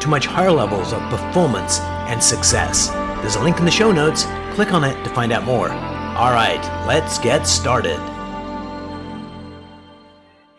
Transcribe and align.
to 0.00 0.08
much 0.08 0.26
higher 0.26 0.50
levels 0.50 0.92
of 0.92 1.00
performance 1.10 1.80
and 1.80 2.22
success. 2.22 2.88
There's 3.20 3.36
a 3.36 3.42
link 3.42 3.58
in 3.58 3.64
the 3.64 3.70
show 3.70 3.92
notes. 3.92 4.24
Click 4.54 4.72
on 4.72 4.84
it 4.84 5.02
to 5.04 5.10
find 5.10 5.32
out 5.32 5.44
more. 5.44 5.70
All 5.70 6.32
right, 6.32 6.62
let's 6.86 7.18
get 7.18 7.46
started. 7.46 7.98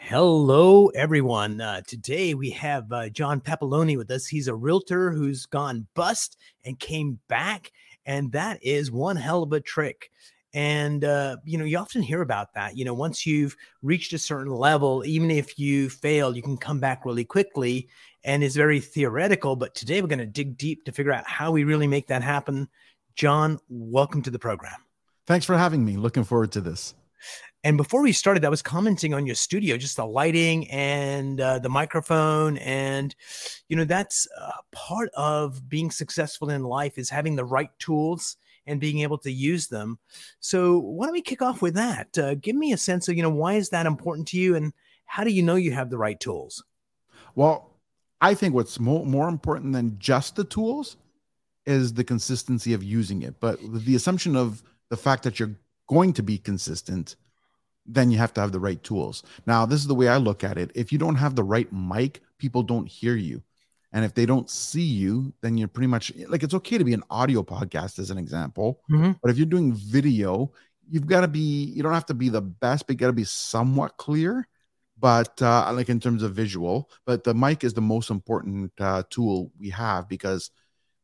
Hello, 0.10 0.88
everyone. 0.88 1.62
Uh, 1.62 1.82
today 1.86 2.34
we 2.34 2.50
have 2.50 2.92
uh, 2.92 3.10
John 3.10 3.42
Papaloni 3.42 3.96
with 3.96 4.10
us. 4.10 4.26
He's 4.26 4.48
a 4.48 4.56
realtor 4.56 5.12
who's 5.12 5.46
gone 5.46 5.86
bust 5.94 6.36
and 6.66 6.80
came 6.80 7.20
back, 7.28 7.72
and 8.08 8.32
that 8.32 8.64
is 8.64 8.92
one 8.92 9.18
hell 9.18 9.44
of 9.44 9.54
a 9.54 9.60
trick. 9.60 10.10
And, 10.54 11.04
uh, 11.04 11.38
you 11.44 11.58
know, 11.58 11.66
you 11.66 11.78
often 11.78 12.02
hear 12.02 12.22
about 12.22 12.54
that. 12.56 12.76
You 12.76 12.86
know, 12.86 12.94
once 12.94 13.26
you've 13.26 13.56
reached 13.82 14.14
a 14.14 14.18
certain 14.18 14.54
level, 14.54 15.04
even 15.06 15.30
if 15.30 15.60
you 15.60 15.90
fail, 15.90 16.36
you 16.36 16.42
can 16.42 16.58
come 16.58 16.80
back 16.80 17.06
really 17.06 17.26
quickly. 17.26 17.88
And 18.24 18.44
it's 18.44 18.56
very 18.56 18.80
theoretical. 18.80 19.56
But 19.56 19.76
today 19.76 20.02
we're 20.02 20.08
going 20.08 20.20
to 20.20 20.26
dig 20.26 20.58
deep 20.58 20.86
to 20.86 20.92
figure 20.92 21.14
out 21.14 21.28
how 21.28 21.52
we 21.52 21.64
really 21.64 21.88
make 21.88 22.08
that 22.08 22.24
happen. 22.24 22.68
John, 23.16 23.60
welcome 23.70 24.22
to 24.24 24.32
the 24.32 24.40
program. 24.40 24.78
Thanks 25.28 25.46
for 25.46 25.58
having 25.58 25.86
me. 25.86 25.98
Looking 25.98 26.24
forward 26.24 26.52
to 26.54 26.62
this. 26.62 26.96
And 27.64 27.76
before 27.76 28.02
we 28.02 28.14
started, 28.14 28.46
I 28.46 28.50
was 28.50 28.62
commenting 28.62 29.14
on 29.14 29.26
your 29.26 29.36
studio, 29.36 29.76
just 29.76 29.98
the 29.98 30.06
lighting 30.06 30.70
and 30.70 31.42
uh, 31.42 31.60
the 31.60 31.68
microphone, 31.68 32.58
and 32.60 33.14
you 33.68 33.76
know 33.76 33.84
that's 33.84 34.30
uh, 34.40 34.52
part 34.72 35.10
of 35.16 35.68
being 35.68 35.92
successful 35.92 36.50
in 36.50 36.64
life 36.64 36.98
is 36.98 37.10
having 37.10 37.36
the 37.36 37.44
right 37.44 37.70
tools 37.78 38.38
and 38.70 38.80
being 38.80 39.00
able 39.00 39.18
to 39.18 39.32
use 39.32 39.68
them. 39.68 40.00
So 40.40 40.78
why 40.78 41.08
don't 41.08 41.14
we 41.14 41.22
kick 41.22 41.42
off 41.42 41.62
with 41.62 41.74
that? 41.74 42.18
Uh, 42.18 42.36
give 42.36 42.56
me 42.56 42.72
a 42.72 42.78
sense 42.78 43.10
of, 43.10 43.18
you 43.18 43.24
know, 43.24 43.30
why 43.30 43.56
is 43.56 43.70
that 43.70 43.86
important 43.86 44.28
to 44.30 44.38
you 44.38 44.56
and 44.56 44.72
how 45.06 45.24
do 45.24 45.32
you 45.32 45.42
know 45.42 45.56
you 45.56 45.72
have 45.72 45.90
the 45.90 45.98
right 45.98 46.20
tools? 46.20 46.64
Well, 47.36 47.72
I 48.22 48.34
think 48.34 48.54
what's 48.54 48.80
more, 48.80 49.06
more 49.06 49.28
important 49.28 49.74
than 49.74 49.98
just 49.98 50.36
the 50.36 50.44
tools 50.44 50.98
is 51.66 51.94
the 51.94 52.04
consistency 52.04 52.74
of 52.74 52.84
using 52.84 53.24
it. 53.24 53.40
But 53.40 53.60
the 53.64 53.96
assumption 53.96 54.36
of 54.36 54.64
the 54.90 54.98
fact 54.98 55.24
that 55.24 55.40
you're 55.40 55.56
going 55.88 56.14
to 56.14 56.24
be 56.24 56.38
consistent, 56.38 57.16
then 57.86 58.12
you 58.12 58.18
have 58.18 58.34
to 58.36 58.42
have 58.42 58.52
the 58.52 58.60
right 58.60 58.84
tools. 58.84 59.24
Now, 59.48 59.66
this 59.66 59.80
is 59.80 59.88
the 59.88 59.96
way 59.96 60.08
I 60.08 60.18
look 60.18 60.44
at 60.44 60.58
it. 60.58 60.72
If 60.76 60.92
you 60.92 61.00
don't 61.00 61.16
have 61.16 61.36
the 61.36 61.44
right 61.44 61.72
mic, 61.74 62.22
people 62.38 62.62
don't 62.62 62.88
hear 62.88 63.16
you. 63.16 63.42
And 63.92 64.06
if 64.06 64.14
they 64.14 64.26
don't 64.26 64.50
see 64.50 64.84
you, 64.84 65.34
then 65.42 65.58
you're 65.58 65.68
pretty 65.68 65.88
much 65.88 66.12
like 66.28 66.44
it's 66.44 66.54
okay 66.54 66.78
to 66.78 66.84
be 66.84 66.94
an 66.94 67.04
audio 67.10 67.42
podcast, 67.44 67.98
as 67.98 68.12
an 68.12 68.18
example. 68.18 68.82
Mm-hmm. 68.92 69.14
But 69.22 69.32
if 69.32 69.38
you're 69.38 69.48
doing 69.48 69.74
video, 69.74 70.52
you've 70.88 71.08
got 71.08 71.22
to 71.22 71.28
be, 71.28 71.40
you 71.76 71.82
don't 71.82 71.94
have 71.94 72.06
to 72.08 72.14
be 72.14 72.30
the 72.30 72.42
best, 72.42 72.86
but 72.86 72.94
you 72.94 73.00
got 73.00 73.08
to 73.08 73.14
be 73.14 73.24
somewhat 73.24 73.98
clear. 73.98 74.48
But 75.00 75.42
uh, 75.42 75.72
like 75.74 75.90
in 75.90 76.00
terms 76.00 76.24
of 76.24 76.34
visual, 76.34 76.90
but 77.06 77.24
the 77.24 77.34
mic 77.34 77.64
is 77.64 77.74
the 77.74 77.82
most 77.82 78.10
important 78.10 78.72
uh, 78.80 79.04
tool 79.10 79.52
we 79.58 79.70
have 79.70 80.10
because 80.10 80.52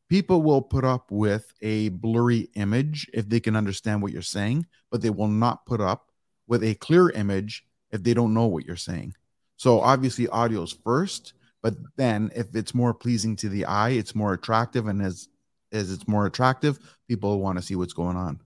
people 0.08 0.42
will 0.42 0.62
put 0.62 0.84
up 0.84 1.10
with 1.10 1.52
a 1.62 1.88
blurry 1.88 2.50
image 2.54 3.08
if 3.14 3.28
they 3.28 3.40
can 3.40 3.56
understand 3.56 4.02
what 4.02 4.12
you're 4.12 4.22
saying, 4.22 4.66
but 4.90 5.00
they 5.00 5.10
will 5.10 5.28
not 5.28 5.64
put 5.64 5.80
up 5.80 6.10
with 6.46 6.62
a 6.62 6.74
clear 6.74 7.08
image 7.10 7.64
if 7.90 8.02
they 8.02 8.14
don't 8.14 8.34
know 8.34 8.46
what 8.46 8.64
you're 8.64 8.76
saying. 8.76 9.14
So 9.56 9.80
obviously, 9.80 10.28
audio 10.28 10.62
is 10.62 10.76
first 10.84 11.32
but 11.62 11.74
then 11.96 12.30
if 12.34 12.54
it's 12.54 12.74
more 12.74 12.94
pleasing 12.94 13.36
to 13.36 13.48
the 13.48 13.64
eye, 13.64 13.90
it's 13.90 14.14
more 14.14 14.32
attractive. 14.32 14.86
And 14.86 15.02
as, 15.02 15.28
as 15.72 15.90
it's 15.90 16.06
more 16.06 16.26
attractive, 16.26 16.78
people 17.08 17.40
want 17.40 17.58
to 17.58 17.64
see 17.64 17.76
what's 17.76 17.92
going 17.92 18.16
on. 18.16 18.40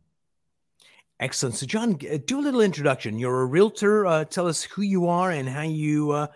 Excellent. 1.18 1.56
So, 1.56 1.66
John, 1.66 1.94
do 1.94 2.40
a 2.40 2.42
little 2.42 2.62
introduction. 2.62 3.18
You're 3.18 3.42
a 3.42 3.46
realtor. 3.46 4.06
Uh, 4.06 4.24
tell 4.24 4.46
us 4.46 4.62
who 4.62 4.82
you 4.82 5.08
are 5.08 5.30
and 5.30 5.48
how 5.48 5.62
you, 5.62 6.12
uh, 6.12 6.28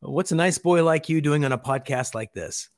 what's 0.00 0.30
a 0.30 0.36
nice 0.36 0.56
boy 0.56 0.84
like 0.84 1.08
you 1.08 1.20
doing 1.20 1.44
on 1.44 1.50
a 1.50 1.58
podcast 1.58 2.14
like 2.14 2.32
this? 2.32 2.68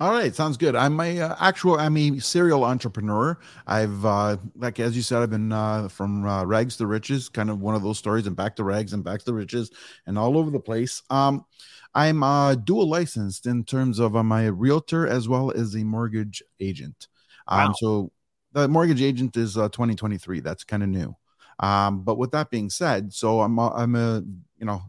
All 0.00 0.10
right, 0.10 0.34
sounds 0.34 0.56
good. 0.56 0.74
I'm 0.74 0.98
a 1.00 1.20
uh, 1.20 1.36
actual. 1.38 1.78
I'm 1.78 1.96
a 1.96 2.18
serial 2.18 2.64
entrepreneur. 2.64 3.38
I've 3.66 4.04
uh, 4.04 4.36
like 4.56 4.80
as 4.80 4.96
you 4.96 5.02
said, 5.02 5.22
I've 5.22 5.30
been 5.30 5.52
uh, 5.52 5.88
from 5.88 6.26
uh, 6.26 6.44
rags 6.44 6.76
to 6.78 6.86
riches, 6.86 7.28
kind 7.28 7.50
of 7.50 7.60
one 7.60 7.74
of 7.74 7.82
those 7.82 7.98
stories, 7.98 8.26
and 8.26 8.36
back 8.36 8.56
to 8.56 8.64
rags 8.64 8.92
and 8.92 9.04
back 9.04 9.22
to 9.22 9.32
riches, 9.32 9.70
and 10.06 10.18
all 10.18 10.36
over 10.36 10.50
the 10.50 10.60
place. 10.60 11.02
Um, 11.10 11.44
I'm 11.94 12.22
uh, 12.22 12.54
dual 12.54 12.88
licensed 12.88 13.46
in 13.46 13.64
terms 13.64 13.98
of 13.98 14.14
I'm 14.14 14.32
a 14.32 14.50
realtor 14.50 15.06
as 15.06 15.28
well 15.28 15.50
as 15.50 15.74
a 15.74 15.84
mortgage 15.84 16.42
agent. 16.60 17.08
Um. 17.48 17.74
So 17.78 18.12
the 18.52 18.68
mortgage 18.68 19.02
agent 19.02 19.36
is 19.36 19.56
uh, 19.56 19.68
2023. 19.68 20.40
That's 20.40 20.64
kind 20.64 20.82
of 20.82 20.88
new. 20.88 21.16
Um, 21.60 22.02
but 22.02 22.18
with 22.18 22.30
that 22.32 22.50
being 22.50 22.70
said, 22.70 23.12
so 23.12 23.40
I'm 23.40 23.58
a, 23.58 23.70
I'm 23.70 23.94
a 23.94 24.22
you 24.58 24.66
know 24.66 24.82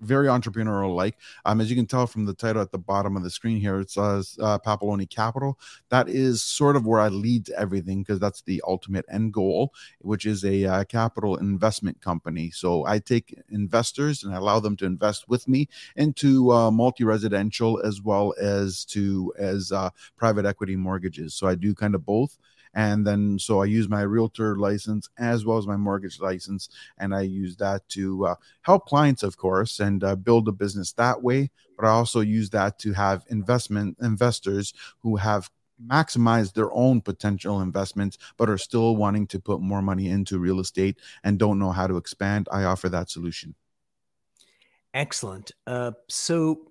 very 0.00 0.26
entrepreneurial 0.26 0.94
like. 0.94 1.16
Um, 1.44 1.60
as 1.60 1.70
you 1.70 1.76
can 1.76 1.86
tell 1.86 2.06
from 2.06 2.24
the 2.24 2.34
title 2.34 2.62
at 2.62 2.72
the 2.72 2.78
bottom 2.78 3.16
of 3.16 3.22
the 3.22 3.30
screen 3.30 3.58
here, 3.58 3.80
it 3.80 3.90
says 3.90 4.38
uh, 4.40 4.58
Papaloni 4.58 5.08
Capital. 5.08 5.58
That 5.88 6.08
is 6.08 6.42
sort 6.42 6.76
of 6.76 6.86
where 6.86 7.00
I 7.00 7.08
lead 7.08 7.46
to 7.46 7.58
everything 7.58 8.02
because 8.02 8.20
that's 8.20 8.42
the 8.42 8.62
ultimate 8.66 9.04
end 9.10 9.32
goal, 9.32 9.72
which 10.00 10.26
is 10.26 10.44
a 10.44 10.64
uh, 10.64 10.84
capital 10.84 11.36
investment 11.36 12.00
company. 12.00 12.50
So 12.50 12.86
I 12.86 12.98
take 12.98 13.38
investors 13.50 14.22
and 14.22 14.34
I 14.34 14.36
allow 14.36 14.60
them 14.60 14.76
to 14.76 14.86
invest 14.86 15.28
with 15.28 15.48
me 15.48 15.68
into 15.96 16.52
uh, 16.52 16.70
multi-residential 16.70 17.80
as 17.84 18.00
well 18.02 18.34
as 18.40 18.84
to 18.86 19.32
as 19.38 19.72
uh, 19.72 19.90
private 20.16 20.46
equity 20.46 20.76
mortgages. 20.76 21.34
So 21.34 21.46
I 21.46 21.54
do 21.54 21.74
kind 21.74 21.94
of 21.94 22.04
both 22.04 22.38
and 22.74 23.06
then 23.06 23.38
so 23.38 23.62
i 23.62 23.64
use 23.64 23.88
my 23.88 24.02
realtor 24.02 24.56
license 24.56 25.08
as 25.18 25.44
well 25.44 25.58
as 25.58 25.66
my 25.66 25.76
mortgage 25.76 26.20
license 26.20 26.68
and 26.98 27.14
i 27.14 27.20
use 27.20 27.56
that 27.56 27.86
to 27.88 28.26
uh, 28.26 28.34
help 28.62 28.86
clients 28.86 29.22
of 29.22 29.36
course 29.36 29.80
and 29.80 30.04
uh, 30.04 30.14
build 30.14 30.48
a 30.48 30.52
business 30.52 30.92
that 30.92 31.22
way 31.22 31.50
but 31.76 31.86
i 31.86 31.90
also 31.90 32.20
use 32.20 32.50
that 32.50 32.78
to 32.78 32.92
have 32.92 33.24
investment 33.28 33.96
investors 34.00 34.72
who 35.00 35.16
have 35.16 35.50
maximized 35.86 36.52
their 36.52 36.72
own 36.74 37.00
potential 37.00 37.60
investments 37.62 38.18
but 38.36 38.50
are 38.50 38.58
still 38.58 38.96
wanting 38.96 39.26
to 39.26 39.40
put 39.40 39.60
more 39.60 39.80
money 39.80 40.08
into 40.08 40.38
real 40.38 40.60
estate 40.60 40.98
and 41.24 41.38
don't 41.38 41.58
know 41.58 41.70
how 41.70 41.86
to 41.86 41.96
expand 41.96 42.48
i 42.52 42.64
offer 42.64 42.88
that 42.88 43.08
solution. 43.08 43.54
Excellent. 44.92 45.52
Uh, 45.66 45.92
so 46.08 46.69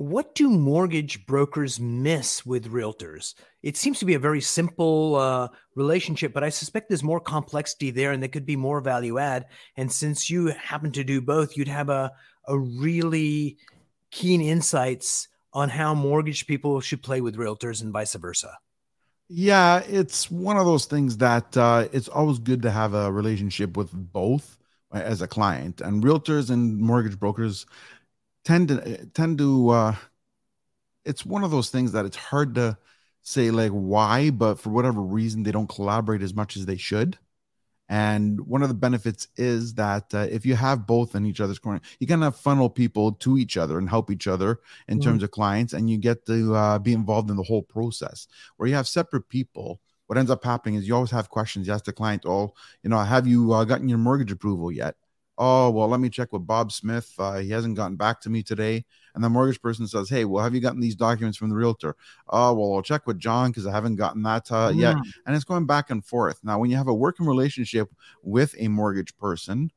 what 0.00 0.34
do 0.34 0.48
mortgage 0.48 1.26
brokers 1.26 1.78
miss 1.78 2.46
with 2.46 2.72
realtors? 2.72 3.34
It 3.62 3.76
seems 3.76 3.98
to 3.98 4.06
be 4.06 4.14
a 4.14 4.18
very 4.18 4.40
simple 4.40 5.16
uh, 5.16 5.48
relationship, 5.74 6.32
but 6.32 6.42
I 6.42 6.48
suspect 6.48 6.88
there's 6.88 7.02
more 7.02 7.20
complexity 7.20 7.90
there 7.90 8.10
and 8.10 8.22
there 8.22 8.30
could 8.30 8.46
be 8.46 8.56
more 8.56 8.80
value 8.80 9.18
add. 9.18 9.44
And 9.76 9.92
since 9.92 10.30
you 10.30 10.46
happen 10.46 10.90
to 10.92 11.04
do 11.04 11.20
both, 11.20 11.54
you'd 11.54 11.68
have 11.68 11.90
a, 11.90 12.12
a 12.46 12.58
really 12.58 13.58
keen 14.10 14.40
insights 14.40 15.28
on 15.52 15.68
how 15.68 15.92
mortgage 15.94 16.46
people 16.46 16.80
should 16.80 17.02
play 17.02 17.20
with 17.20 17.36
realtors 17.36 17.82
and 17.82 17.92
vice 17.92 18.14
versa. 18.14 18.56
Yeah, 19.28 19.82
it's 19.86 20.30
one 20.30 20.56
of 20.56 20.64
those 20.64 20.86
things 20.86 21.18
that 21.18 21.54
uh, 21.58 21.88
it's 21.92 22.08
always 22.08 22.38
good 22.38 22.62
to 22.62 22.70
have 22.70 22.94
a 22.94 23.12
relationship 23.12 23.76
with 23.76 23.90
both 23.92 24.56
uh, 24.92 25.00
as 25.00 25.20
a 25.20 25.28
client. 25.28 25.82
And 25.82 26.02
realtors 26.02 26.48
and 26.48 26.78
mortgage 26.78 27.20
brokers 27.20 27.66
tend 28.50 28.68
to 28.68 29.06
tend 29.14 29.38
to 29.38 29.68
uh 29.70 29.94
it's 31.04 31.24
one 31.24 31.44
of 31.44 31.52
those 31.52 31.70
things 31.70 31.92
that 31.92 32.04
it's 32.04 32.16
hard 32.16 32.56
to 32.56 32.76
say 33.22 33.50
like 33.52 33.70
why 33.70 34.30
but 34.30 34.58
for 34.58 34.70
whatever 34.70 35.00
reason 35.00 35.42
they 35.42 35.52
don't 35.52 35.68
collaborate 35.68 36.22
as 36.22 36.34
much 36.34 36.56
as 36.56 36.66
they 36.66 36.76
should. 36.76 37.18
And 37.88 38.40
one 38.46 38.62
of 38.62 38.68
the 38.68 38.74
benefits 38.74 39.26
is 39.36 39.74
that 39.74 40.14
uh, 40.14 40.28
if 40.30 40.46
you 40.46 40.54
have 40.54 40.86
both 40.86 41.16
in 41.16 41.26
each 41.26 41.40
other's 41.40 41.58
corner 41.58 41.80
you 42.00 42.06
kind 42.06 42.24
of 42.24 42.36
funnel 42.36 42.68
people 42.70 43.12
to 43.24 43.38
each 43.38 43.56
other 43.56 43.78
and 43.78 43.88
help 43.88 44.10
each 44.10 44.26
other 44.26 44.58
in 44.88 44.98
mm. 44.98 45.04
terms 45.04 45.22
of 45.22 45.30
clients 45.30 45.72
and 45.72 45.88
you 45.88 45.96
get 45.96 46.26
to 46.26 46.54
uh, 46.54 46.78
be 46.78 46.92
involved 46.92 47.30
in 47.30 47.36
the 47.36 47.42
whole 47.42 47.62
process. 47.62 48.26
Where 48.56 48.68
you 48.68 48.74
have 48.74 48.88
separate 48.88 49.28
people 49.28 49.80
what 50.06 50.18
ends 50.18 50.30
up 50.30 50.42
happening 50.42 50.74
is 50.74 50.88
you 50.88 50.94
always 50.96 51.12
have 51.12 51.30
questions 51.30 51.68
you 51.68 51.72
ask 51.72 51.84
the 51.84 51.92
client 51.92 52.24
oh 52.26 52.52
you 52.82 52.90
know 52.90 52.98
have 52.98 53.28
you 53.28 53.52
uh, 53.52 53.62
gotten 53.62 53.88
your 53.88 53.96
mortgage 53.96 54.32
approval 54.32 54.72
yet 54.72 54.96
oh 55.40 55.70
well 55.70 55.88
let 55.88 55.98
me 55.98 56.08
check 56.08 56.32
with 56.32 56.46
bob 56.46 56.70
smith 56.70 57.12
uh, 57.18 57.38
he 57.38 57.50
hasn't 57.50 57.76
gotten 57.76 57.96
back 57.96 58.20
to 58.20 58.30
me 58.30 58.42
today 58.42 58.84
and 59.14 59.24
the 59.24 59.28
mortgage 59.28 59.60
person 59.60 59.86
says 59.88 60.08
hey 60.08 60.24
well 60.24 60.44
have 60.44 60.54
you 60.54 60.60
gotten 60.60 60.80
these 60.80 60.94
documents 60.94 61.36
from 61.36 61.48
the 61.48 61.56
realtor 61.56 61.96
oh 62.28 62.52
well 62.54 62.74
i'll 62.74 62.82
check 62.82 63.06
with 63.06 63.18
john 63.18 63.50
because 63.50 63.66
i 63.66 63.72
haven't 63.72 63.96
gotten 63.96 64.22
that 64.22 64.50
uh, 64.52 64.70
yet 64.72 64.94
mm. 64.94 65.02
and 65.26 65.34
it's 65.34 65.44
going 65.44 65.66
back 65.66 65.90
and 65.90 66.04
forth 66.04 66.38
now 66.44 66.58
when 66.58 66.70
you 66.70 66.76
have 66.76 66.88
a 66.88 66.94
working 66.94 67.26
relationship 67.26 67.90
with 68.22 68.54
a 68.58 68.68
mortgage 68.68 69.16
person 69.16 69.72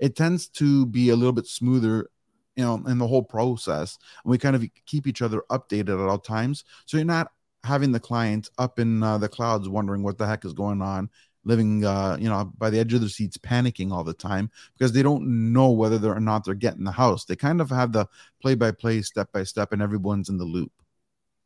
it 0.00 0.16
tends 0.16 0.48
to 0.48 0.86
be 0.86 1.10
a 1.10 1.16
little 1.16 1.32
bit 1.32 1.46
smoother 1.46 2.08
you 2.56 2.64
know, 2.64 2.82
in 2.86 2.98
the 2.98 3.06
whole 3.06 3.22
process. 3.22 3.98
And 4.24 4.30
we 4.30 4.38
kind 4.38 4.56
of 4.56 4.64
keep 4.86 5.06
each 5.06 5.22
other 5.22 5.42
updated 5.50 6.02
at 6.02 6.08
all 6.08 6.18
times. 6.18 6.64
So 6.86 6.96
you're 6.96 7.06
not 7.06 7.30
having 7.64 7.92
the 7.92 8.00
client 8.00 8.50
up 8.58 8.78
in 8.78 9.02
uh, 9.02 9.18
the 9.18 9.28
clouds 9.28 9.68
wondering 9.68 10.02
what 10.02 10.18
the 10.18 10.26
heck 10.26 10.44
is 10.44 10.52
going 10.52 10.82
on 10.82 11.08
living 11.44 11.84
uh, 11.84 12.16
you 12.20 12.28
know 12.28 12.52
by 12.58 12.70
the 12.70 12.78
edge 12.78 12.94
of 12.94 13.00
their 13.00 13.08
seats 13.08 13.36
panicking 13.36 13.92
all 13.92 14.04
the 14.04 14.14
time 14.14 14.50
because 14.76 14.92
they 14.92 15.02
don't 15.02 15.52
know 15.52 15.70
whether 15.70 15.98
they're 15.98 16.16
or 16.16 16.20
not 16.20 16.44
they're 16.44 16.54
getting 16.54 16.84
the 16.84 16.92
house. 16.92 17.24
They 17.24 17.36
kind 17.36 17.60
of 17.60 17.70
have 17.70 17.92
the 17.92 18.06
play 18.40 18.54
by 18.54 18.72
play 18.72 19.02
step 19.02 19.32
by 19.32 19.44
step 19.44 19.72
and 19.72 19.82
everyone's 19.82 20.28
in 20.28 20.38
the 20.38 20.44
loop. 20.44 20.72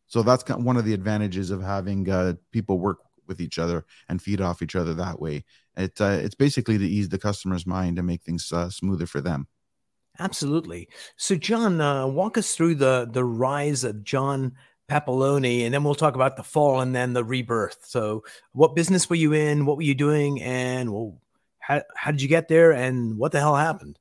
So 0.06 0.22
that's 0.22 0.44
kind 0.44 0.60
of 0.60 0.66
one 0.66 0.76
of 0.76 0.84
the 0.84 0.94
advantages 0.94 1.50
of 1.50 1.62
having 1.62 2.08
uh, 2.08 2.34
people 2.52 2.78
work 2.78 2.98
with 3.26 3.40
each 3.40 3.58
other 3.58 3.84
and 4.08 4.22
feed 4.22 4.40
off 4.40 4.62
each 4.62 4.76
other 4.76 4.94
that 4.94 5.20
way. 5.20 5.44
It, 5.76 6.00
uh, 6.00 6.18
it's 6.22 6.34
basically 6.34 6.78
to 6.78 6.86
ease 6.86 7.08
the 7.08 7.18
customer's 7.18 7.66
mind 7.66 7.98
and 7.98 8.06
make 8.06 8.22
things 8.22 8.52
uh, 8.52 8.70
smoother 8.70 9.06
for 9.06 9.20
them. 9.20 9.48
Absolutely. 10.18 10.88
So 11.16 11.34
john 11.34 11.80
uh, 11.80 12.06
walk 12.06 12.38
us 12.38 12.54
through 12.54 12.76
the 12.76 13.08
the 13.10 13.24
rise 13.24 13.84
of 13.84 14.02
john 14.02 14.52
Papaloni, 14.88 15.64
and 15.64 15.74
then 15.74 15.84
we'll 15.84 15.94
talk 15.94 16.14
about 16.14 16.36
the 16.36 16.42
fall 16.42 16.80
and 16.80 16.94
then 16.94 17.12
the 17.12 17.24
rebirth. 17.24 17.78
So, 17.82 18.24
what 18.52 18.74
business 18.74 19.10
were 19.10 19.16
you 19.16 19.32
in? 19.32 19.66
What 19.66 19.76
were 19.76 19.82
you 19.82 19.94
doing? 19.94 20.40
And 20.42 20.92
well, 20.92 21.18
how, 21.58 21.82
how 21.96 22.10
did 22.12 22.22
you 22.22 22.28
get 22.28 22.48
there? 22.48 22.72
And 22.72 23.18
what 23.18 23.32
the 23.32 23.40
hell 23.40 23.56
happened? 23.56 23.98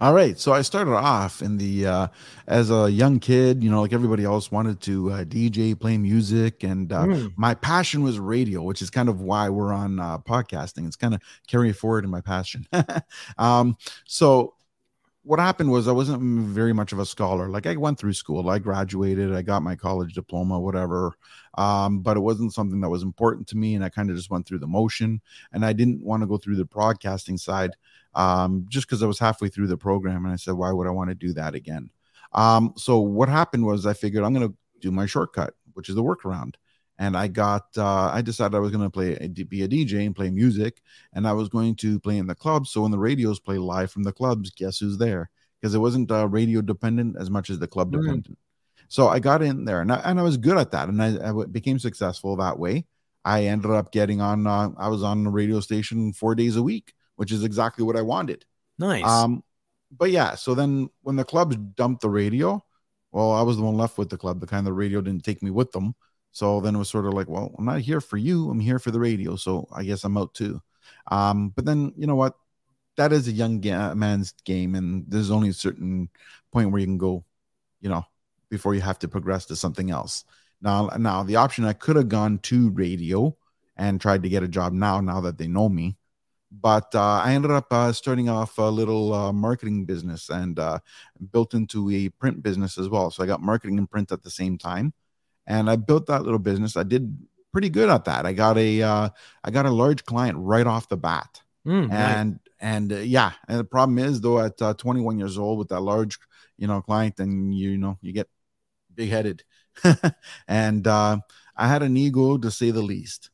All 0.00 0.14
right. 0.14 0.38
So 0.38 0.54
I 0.54 0.62
started 0.62 0.94
off 0.96 1.42
in 1.42 1.58
the 1.58 1.86
uh, 1.86 2.06
as 2.46 2.70
a 2.70 2.90
young 2.90 3.18
kid, 3.18 3.62
you 3.62 3.70
know, 3.70 3.82
like 3.82 3.92
everybody 3.92 4.24
else, 4.24 4.50
wanted 4.50 4.80
to 4.82 5.10
uh, 5.10 5.24
DJ, 5.24 5.78
play 5.78 5.98
music, 5.98 6.64
and 6.64 6.90
uh, 6.90 7.04
mm. 7.04 7.32
my 7.36 7.54
passion 7.54 8.02
was 8.02 8.18
radio, 8.18 8.62
which 8.62 8.80
is 8.80 8.88
kind 8.88 9.10
of 9.10 9.20
why 9.20 9.50
we're 9.50 9.74
on 9.74 10.00
uh, 10.00 10.16
podcasting. 10.18 10.86
It's 10.86 10.96
kind 10.96 11.12
of 11.12 11.20
carrying 11.46 11.74
forward 11.74 12.04
in 12.04 12.10
my 12.10 12.22
passion. 12.22 12.66
um, 13.38 13.76
so 14.06 14.54
what 15.30 15.38
happened 15.38 15.70
was 15.70 15.86
I 15.86 15.92
wasn't 15.92 16.20
very 16.48 16.72
much 16.72 16.90
of 16.90 16.98
a 16.98 17.06
scholar. 17.06 17.48
Like 17.48 17.64
I 17.64 17.76
went 17.76 18.00
through 18.00 18.14
school, 18.14 18.50
I 18.50 18.58
graduated, 18.58 19.32
I 19.32 19.42
got 19.42 19.62
my 19.62 19.76
college 19.76 20.12
diploma, 20.12 20.58
whatever. 20.58 21.12
Um, 21.56 22.00
but 22.00 22.16
it 22.16 22.20
wasn't 22.20 22.52
something 22.52 22.80
that 22.80 22.88
was 22.88 23.04
important 23.04 23.46
to 23.48 23.56
me, 23.56 23.76
and 23.76 23.84
I 23.84 23.90
kind 23.90 24.10
of 24.10 24.16
just 24.16 24.28
went 24.28 24.44
through 24.44 24.58
the 24.58 24.66
motion. 24.66 25.20
And 25.52 25.64
I 25.64 25.72
didn't 25.72 26.02
want 26.02 26.24
to 26.24 26.26
go 26.26 26.36
through 26.36 26.56
the 26.56 26.64
broadcasting 26.64 27.38
side, 27.38 27.76
um, 28.16 28.66
just 28.68 28.88
because 28.88 29.04
I 29.04 29.06
was 29.06 29.20
halfway 29.20 29.46
through 29.46 29.68
the 29.68 29.76
program, 29.76 30.24
and 30.24 30.32
I 30.32 30.36
said, 30.36 30.54
why 30.54 30.72
would 30.72 30.88
I 30.88 30.90
want 30.90 31.10
to 31.10 31.14
do 31.14 31.32
that 31.34 31.54
again? 31.54 31.90
Um, 32.32 32.72
so 32.76 32.98
what 32.98 33.28
happened 33.28 33.64
was 33.64 33.86
I 33.86 33.92
figured 33.92 34.24
I'm 34.24 34.34
going 34.34 34.48
to 34.48 34.56
do 34.80 34.90
my 34.90 35.06
shortcut, 35.06 35.54
which 35.74 35.88
is 35.88 35.94
the 35.94 36.02
workaround 36.02 36.56
and 37.00 37.16
I 37.16 37.28
got 37.28 37.66
uh, 37.78 38.10
I 38.12 38.20
decided 38.20 38.54
I 38.54 38.60
was 38.60 38.70
going 38.70 38.84
to 38.84 38.90
play 38.90 39.14
be 39.48 39.62
a 39.62 39.68
DJ 39.68 40.04
and 40.04 40.14
play 40.14 40.30
music, 40.30 40.82
and 41.14 41.26
I 41.26 41.32
was 41.32 41.48
going 41.48 41.74
to 41.76 41.98
play 41.98 42.18
in 42.18 42.26
the 42.26 42.34
clubs. 42.34 42.70
So 42.70 42.82
when 42.82 42.90
the 42.90 42.98
radios 42.98 43.40
play 43.40 43.56
live 43.56 43.90
from 43.90 44.04
the 44.04 44.12
clubs, 44.12 44.50
guess 44.50 44.78
who's 44.78 44.98
there? 44.98 45.30
Because 45.58 45.74
it 45.74 45.78
wasn't 45.78 46.10
uh, 46.10 46.28
radio 46.28 46.60
dependent 46.60 47.16
as 47.18 47.30
much 47.30 47.48
as 47.48 47.58
the 47.58 47.66
club 47.66 47.90
mm. 47.90 48.02
dependent. 48.02 48.38
So 48.88 49.08
I 49.08 49.18
got 49.18 49.40
in 49.42 49.64
there, 49.64 49.80
and 49.80 49.90
I, 49.90 49.96
and 50.04 50.20
I 50.20 50.22
was 50.22 50.36
good 50.36 50.58
at 50.58 50.72
that, 50.72 50.90
and 50.90 51.02
I, 51.02 51.30
I 51.30 51.46
became 51.46 51.78
successful 51.78 52.36
that 52.36 52.58
way. 52.58 52.84
I 53.24 53.44
ended 53.44 53.70
up 53.70 53.92
getting 53.92 54.20
on. 54.20 54.46
Uh, 54.46 54.70
I 54.76 54.88
was 54.88 55.02
on 55.02 55.24
the 55.24 55.30
radio 55.30 55.60
station 55.60 56.12
four 56.12 56.34
days 56.34 56.56
a 56.56 56.62
week, 56.62 56.92
which 57.16 57.32
is 57.32 57.44
exactly 57.44 57.82
what 57.82 57.96
I 57.96 58.02
wanted. 58.02 58.44
Nice. 58.78 59.06
Um, 59.06 59.42
but 59.90 60.10
yeah. 60.10 60.34
So 60.34 60.54
then 60.54 60.90
when 61.00 61.16
the 61.16 61.24
clubs 61.24 61.56
dumped 61.56 62.02
the 62.02 62.10
radio, 62.10 62.62
well, 63.10 63.32
I 63.32 63.40
was 63.40 63.56
the 63.56 63.62
one 63.62 63.76
left 63.76 63.96
with 63.96 64.10
the 64.10 64.18
club. 64.18 64.40
The 64.40 64.46
kind 64.46 64.60
of 64.60 64.66
the 64.66 64.72
radio 64.74 65.00
didn't 65.00 65.24
take 65.24 65.42
me 65.42 65.50
with 65.50 65.72
them. 65.72 65.94
So 66.32 66.60
then 66.60 66.74
it 66.74 66.78
was 66.78 66.88
sort 66.88 67.06
of 67.06 67.14
like, 67.14 67.28
well, 67.28 67.54
I'm 67.58 67.64
not 67.64 67.80
here 67.80 68.00
for 68.00 68.16
you. 68.16 68.50
I'm 68.50 68.60
here 68.60 68.78
for 68.78 68.90
the 68.90 69.00
radio. 69.00 69.36
So 69.36 69.68
I 69.72 69.82
guess 69.84 70.04
I'm 70.04 70.16
out 70.16 70.34
too. 70.34 70.60
Um, 71.10 71.50
but 71.50 71.64
then 71.64 71.92
you 71.96 72.06
know 72.06 72.16
what? 72.16 72.34
That 72.96 73.12
is 73.12 73.28
a 73.28 73.32
young 73.32 73.60
ga- 73.60 73.94
man's 73.94 74.32
game, 74.44 74.74
and 74.74 75.04
there's 75.08 75.30
only 75.30 75.48
a 75.48 75.54
certain 75.54 76.10
point 76.52 76.70
where 76.70 76.80
you 76.80 76.86
can 76.86 76.98
go, 76.98 77.24
you 77.80 77.88
know, 77.88 78.04
before 78.50 78.74
you 78.74 78.80
have 78.80 78.98
to 79.00 79.08
progress 79.08 79.46
to 79.46 79.56
something 79.56 79.90
else. 79.90 80.24
Now, 80.60 80.88
now 80.98 81.22
the 81.22 81.36
option 81.36 81.64
I 81.64 81.72
could 81.72 81.96
have 81.96 82.08
gone 82.08 82.38
to 82.38 82.70
radio 82.70 83.36
and 83.76 84.00
tried 84.00 84.22
to 84.24 84.28
get 84.28 84.42
a 84.42 84.48
job 84.48 84.72
now. 84.72 85.00
Now 85.00 85.20
that 85.22 85.38
they 85.38 85.48
know 85.48 85.68
me, 85.68 85.96
but 86.50 86.94
uh, 86.94 87.22
I 87.24 87.32
ended 87.32 87.52
up 87.52 87.72
uh, 87.72 87.92
starting 87.92 88.28
off 88.28 88.58
a 88.58 88.62
little 88.62 89.14
uh, 89.14 89.32
marketing 89.32 89.84
business 89.86 90.28
and 90.28 90.58
uh, 90.58 90.80
built 91.32 91.54
into 91.54 91.90
a 91.90 92.08
print 92.10 92.42
business 92.42 92.76
as 92.76 92.88
well. 92.88 93.10
So 93.10 93.22
I 93.22 93.26
got 93.26 93.40
marketing 93.40 93.78
and 93.78 93.90
print 93.90 94.12
at 94.12 94.22
the 94.22 94.30
same 94.30 94.58
time 94.58 94.92
and 95.46 95.70
I 95.70 95.76
built 95.76 96.06
that 96.06 96.22
little 96.22 96.38
business. 96.38 96.76
I 96.76 96.82
did 96.82 97.16
pretty 97.52 97.68
good 97.68 97.88
at 97.88 98.04
that. 98.04 98.26
I 98.26 98.32
got 98.32 98.58
a 98.58 98.82
uh, 98.82 99.08
I 99.44 99.50
got 99.50 99.66
a 99.66 99.70
large 99.70 100.04
client 100.04 100.38
right 100.38 100.66
off 100.66 100.88
the 100.88 100.96
bat, 100.96 101.40
mm, 101.66 101.92
and 101.92 102.32
nice. 102.32 102.38
and 102.60 102.92
uh, 102.92 102.96
yeah. 102.96 103.32
And 103.48 103.58
the 103.58 103.64
problem 103.64 103.98
is 103.98 104.20
though, 104.20 104.40
at 104.40 104.60
uh, 104.60 104.74
21 104.74 105.18
years 105.18 105.38
old 105.38 105.58
with 105.58 105.68
that 105.68 105.80
large 105.80 106.18
you 106.58 106.66
know 106.66 106.80
client, 106.82 107.16
then 107.16 107.52
you 107.52 107.76
know 107.76 107.98
you 108.00 108.12
get 108.12 108.28
big 108.94 109.10
headed, 109.10 109.44
and 110.48 110.86
uh, 110.86 111.18
I 111.56 111.68
had 111.68 111.82
an 111.82 111.96
ego 111.96 112.38
to 112.38 112.50
say 112.50 112.70
the 112.70 112.82
least. 112.82 113.30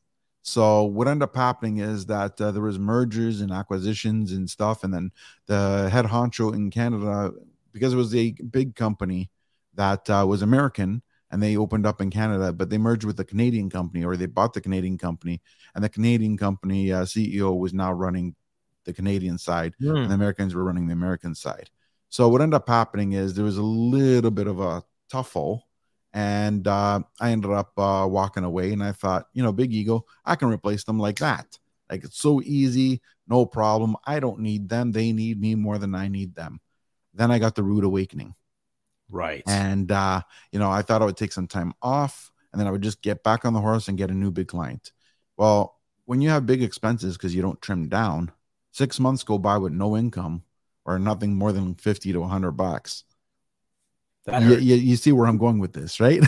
So 0.47 0.83
what 0.83 1.09
ended 1.09 1.23
up 1.23 1.35
happening 1.35 1.79
is 1.79 2.05
that 2.05 2.39
uh, 2.39 2.51
there 2.51 2.61
was 2.61 2.79
mergers 2.79 3.41
and 3.41 3.51
acquisitions 3.51 4.31
and 4.31 4.49
stuff, 4.49 4.85
and 4.85 4.93
then 4.93 5.11
the 5.47 5.89
head 5.91 6.05
honcho 6.05 6.53
in 6.53 6.71
Canada, 6.71 7.33
because 7.73 7.91
it 7.91 7.97
was 7.97 8.15
a 8.15 8.31
big 8.31 8.73
company 8.73 9.29
that 9.75 10.09
uh, 10.09 10.25
was 10.25 10.41
American, 10.41 11.01
and 11.31 11.41
they 11.41 11.57
opened 11.57 11.85
up 11.85 12.01
in 12.01 12.09
Canada, 12.09 12.53
but 12.53 12.69
they 12.69 12.77
merged 12.77 13.03
with 13.03 13.19
a 13.19 13.25
Canadian 13.25 13.69
company 13.69 14.03
or 14.03 14.15
they 14.15 14.25
bought 14.25 14.53
the 14.53 14.61
Canadian 14.61 14.97
company, 14.97 15.41
and 15.75 15.83
the 15.83 15.89
Canadian 15.89 16.37
company 16.37 16.91
uh, 16.91 17.03
CEO 17.03 17.57
was 17.57 17.73
now 17.73 17.91
running 17.91 18.35
the 18.85 18.93
Canadian 18.93 19.37
side, 19.37 19.73
mm. 19.81 19.95
and 19.95 20.09
the 20.09 20.15
Americans 20.15 20.55
were 20.55 20.63
running 20.63 20.87
the 20.87 20.93
American 20.93 21.35
side. 21.35 21.69
So 22.09 22.29
what 22.29 22.41
ended 22.41 22.55
up 22.55 22.69
happening 22.69 23.13
is 23.13 23.33
there 23.33 23.45
was 23.45 23.57
a 23.57 23.61
little 23.61 24.31
bit 24.31 24.47
of 24.47 24.59
a 24.59 24.83
tuffle, 25.11 25.61
and 26.13 26.67
uh, 26.67 27.01
I 27.19 27.31
ended 27.31 27.51
up 27.51 27.77
uh, 27.77 28.07
walking 28.09 28.45
away. 28.45 28.71
And 28.71 28.83
I 28.83 28.93
thought, 28.93 29.27
you 29.33 29.43
know, 29.43 29.51
big 29.51 29.73
ego, 29.73 30.05
I 30.25 30.35
can 30.35 30.49
replace 30.49 30.83
them 30.85 30.99
like 30.99 31.19
that. 31.19 31.59
Like 31.89 32.03
it's 32.03 32.19
so 32.19 32.41
easy, 32.41 33.01
no 33.27 33.45
problem. 33.45 33.95
I 34.05 34.19
don't 34.19 34.39
need 34.39 34.69
them; 34.69 34.91
they 34.91 35.11
need 35.11 35.39
me 35.39 35.55
more 35.55 35.77
than 35.77 35.95
I 35.95 36.07
need 36.07 36.35
them. 36.35 36.59
Then 37.13 37.31
I 37.31 37.39
got 37.39 37.55
the 37.55 37.63
rude 37.63 37.83
awakening. 37.83 38.35
Right. 39.09 39.43
And 39.47 39.91
uh, 39.91 40.21
you 40.51 40.59
know, 40.59 40.69
I 40.69 40.81
thought 40.81 41.01
I 41.01 41.05
would 41.05 41.17
take 41.17 41.31
some 41.31 41.47
time 41.47 41.73
off 41.81 42.31
and 42.51 42.59
then 42.59 42.67
I 42.67 42.71
would 42.71 42.81
just 42.81 43.01
get 43.01 43.23
back 43.23 43.45
on 43.45 43.53
the 43.53 43.61
horse 43.61 43.87
and 43.87 43.97
get 43.97 44.11
a 44.11 44.15
new 44.15 44.31
big 44.31 44.47
client. 44.47 44.91
Well, 45.37 45.77
when 46.05 46.21
you 46.21 46.29
have 46.29 46.45
big 46.45 46.63
expenses 46.63 47.17
because 47.17 47.35
you 47.35 47.41
don't 47.41 47.61
trim 47.61 47.89
down, 47.89 48.31
six 48.71 48.99
months 48.99 49.23
go 49.23 49.37
by 49.37 49.57
with 49.57 49.73
no 49.73 49.97
income 49.97 50.43
or 50.85 50.97
nothing 50.97 51.35
more 51.35 51.51
than 51.51 51.75
50 51.75 52.13
to 52.13 52.19
100 52.21 52.51
bucks. 52.51 53.03
You, 54.27 54.57
you, 54.57 54.75
you, 54.75 54.95
see 54.97 55.13
where 55.13 55.25
I'm 55.25 55.37
going 55.37 55.59
with 55.59 55.71
this, 55.71 56.01
right? 56.01 56.21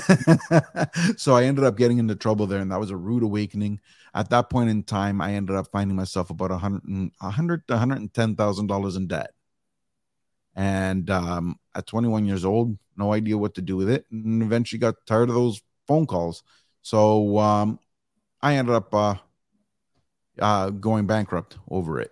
so 1.18 1.36
I 1.36 1.44
ended 1.44 1.66
up 1.66 1.78
getting 1.78 1.98
into 1.98 2.16
trouble 2.16 2.48
there, 2.48 2.62
and 2.62 2.72
that 2.72 2.80
was 2.80 2.92
a 2.92 2.96
rude 2.96 3.24
awakening. 3.24 3.82
At 4.14 4.30
that 4.30 4.50
point 4.50 4.70
in 4.70 4.84
time, 4.84 5.20
I 5.20 5.34
ended 5.34 5.58
up 5.58 5.68
finding 5.70 5.98
myself 5.98 6.30
about 6.30 6.50
a 6.50 6.58
hundred, 6.58 7.12
a 7.20 7.30
hundred 7.30 7.68
to 7.68 7.78
hundred 7.78 7.98
and 7.98 8.14
ten 8.14 8.38
thousand 8.38 8.68
dollars 8.68 8.96
in 8.96 9.08
debt. 9.08 9.32
And 10.56 11.10
um, 11.10 11.60
at 11.76 11.88
21 11.88 12.26
years 12.26 12.44
old, 12.44 12.78
no 12.98 13.14
idea 13.14 13.38
what 13.38 13.56
to 13.56 13.62
do 13.62 13.78
with 13.78 13.90
it, 13.90 14.06
and 14.12 14.44
eventually 14.44 14.80
got 14.80 14.96
tired 15.06 15.30
of 15.30 15.36
those 15.36 15.62
phone 15.88 16.06
calls. 16.06 16.44
So 16.82 17.38
um, 17.40 17.80
I 18.42 18.56
ended 18.56 18.76
up 18.76 18.94
uh, 18.94 19.16
uh, 20.40 20.70
going 20.70 21.08
bankrupt 21.08 21.58
over 21.70 22.00
it. 22.00 22.12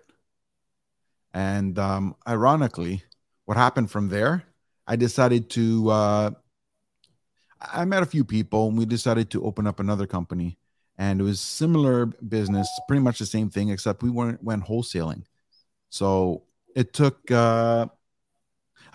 And 1.34 1.78
um, 1.78 2.16
ironically, 2.26 3.02
what 3.44 3.56
happened 3.56 3.90
from 3.90 4.08
there, 4.08 4.44
I 4.86 4.96
decided 4.96 5.50
to. 5.50 5.90
Uh, 5.90 6.30
I 7.60 7.84
met 7.84 8.02
a 8.02 8.06
few 8.06 8.24
people, 8.24 8.68
and 8.68 8.78
we 8.78 8.86
decided 8.86 9.30
to 9.30 9.44
open 9.44 9.66
up 9.66 9.80
another 9.80 10.06
company. 10.06 10.58
And 10.96 11.20
it 11.20 11.24
was 11.24 11.40
similar 11.40 12.06
business, 12.06 12.68
pretty 12.88 13.02
much 13.02 13.18
the 13.18 13.26
same 13.26 13.50
thing, 13.50 13.70
except 13.70 14.02
we 14.02 14.10
went 14.10 14.42
went 14.42 14.64
wholesaling. 14.64 15.24
So 15.90 16.44
it 16.74 16.92
took 16.92 17.30
uh, 17.30 17.86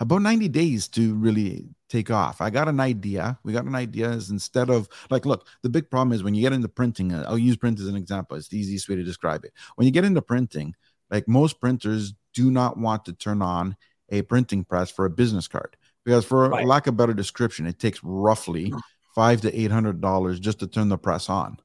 about 0.00 0.22
90 0.22 0.48
days 0.48 0.88
to 0.88 1.14
really 1.14 1.66
take 1.88 2.10
off. 2.10 2.40
I 2.40 2.50
got 2.50 2.68
an 2.68 2.80
idea. 2.80 3.38
We 3.44 3.52
got 3.52 3.64
an 3.64 3.74
idea 3.74 4.10
is 4.10 4.30
instead 4.30 4.70
of 4.70 4.88
like, 5.10 5.26
look, 5.26 5.46
the 5.62 5.68
big 5.68 5.90
problem 5.90 6.12
is 6.12 6.22
when 6.22 6.34
you 6.34 6.42
get 6.42 6.52
into 6.52 6.68
printing, 6.68 7.12
uh, 7.12 7.24
I'll 7.28 7.38
use 7.38 7.56
print 7.56 7.80
as 7.80 7.86
an 7.86 7.96
example. 7.96 8.36
It's 8.36 8.48
the 8.48 8.58
easiest 8.58 8.88
way 8.88 8.96
to 8.96 9.04
describe 9.04 9.44
it. 9.44 9.52
When 9.76 9.86
you 9.86 9.92
get 9.92 10.04
into 10.04 10.22
printing, 10.22 10.74
like 11.10 11.28
most 11.28 11.60
printers 11.60 12.14
do 12.32 12.50
not 12.50 12.76
want 12.76 13.04
to 13.04 13.12
turn 13.12 13.42
on 13.42 13.76
a 14.10 14.22
printing 14.22 14.64
press 14.64 14.90
for 14.90 15.04
a 15.04 15.10
business 15.10 15.48
card 15.48 15.76
because 16.04 16.24
for 16.24 16.48
right. 16.48 16.66
lack 16.66 16.86
of 16.86 16.96
better 16.96 17.14
description, 17.14 17.66
it 17.66 17.78
takes 17.78 18.00
roughly 18.02 18.70
mm. 18.70 18.80
five 19.14 19.40
to 19.42 19.58
eight 19.58 19.70
hundred 19.70 20.00
dollars 20.00 20.40
just 20.40 20.58
to 20.60 20.66
turn 20.66 20.88
the 20.88 20.98
press 20.98 21.28
on. 21.28 21.58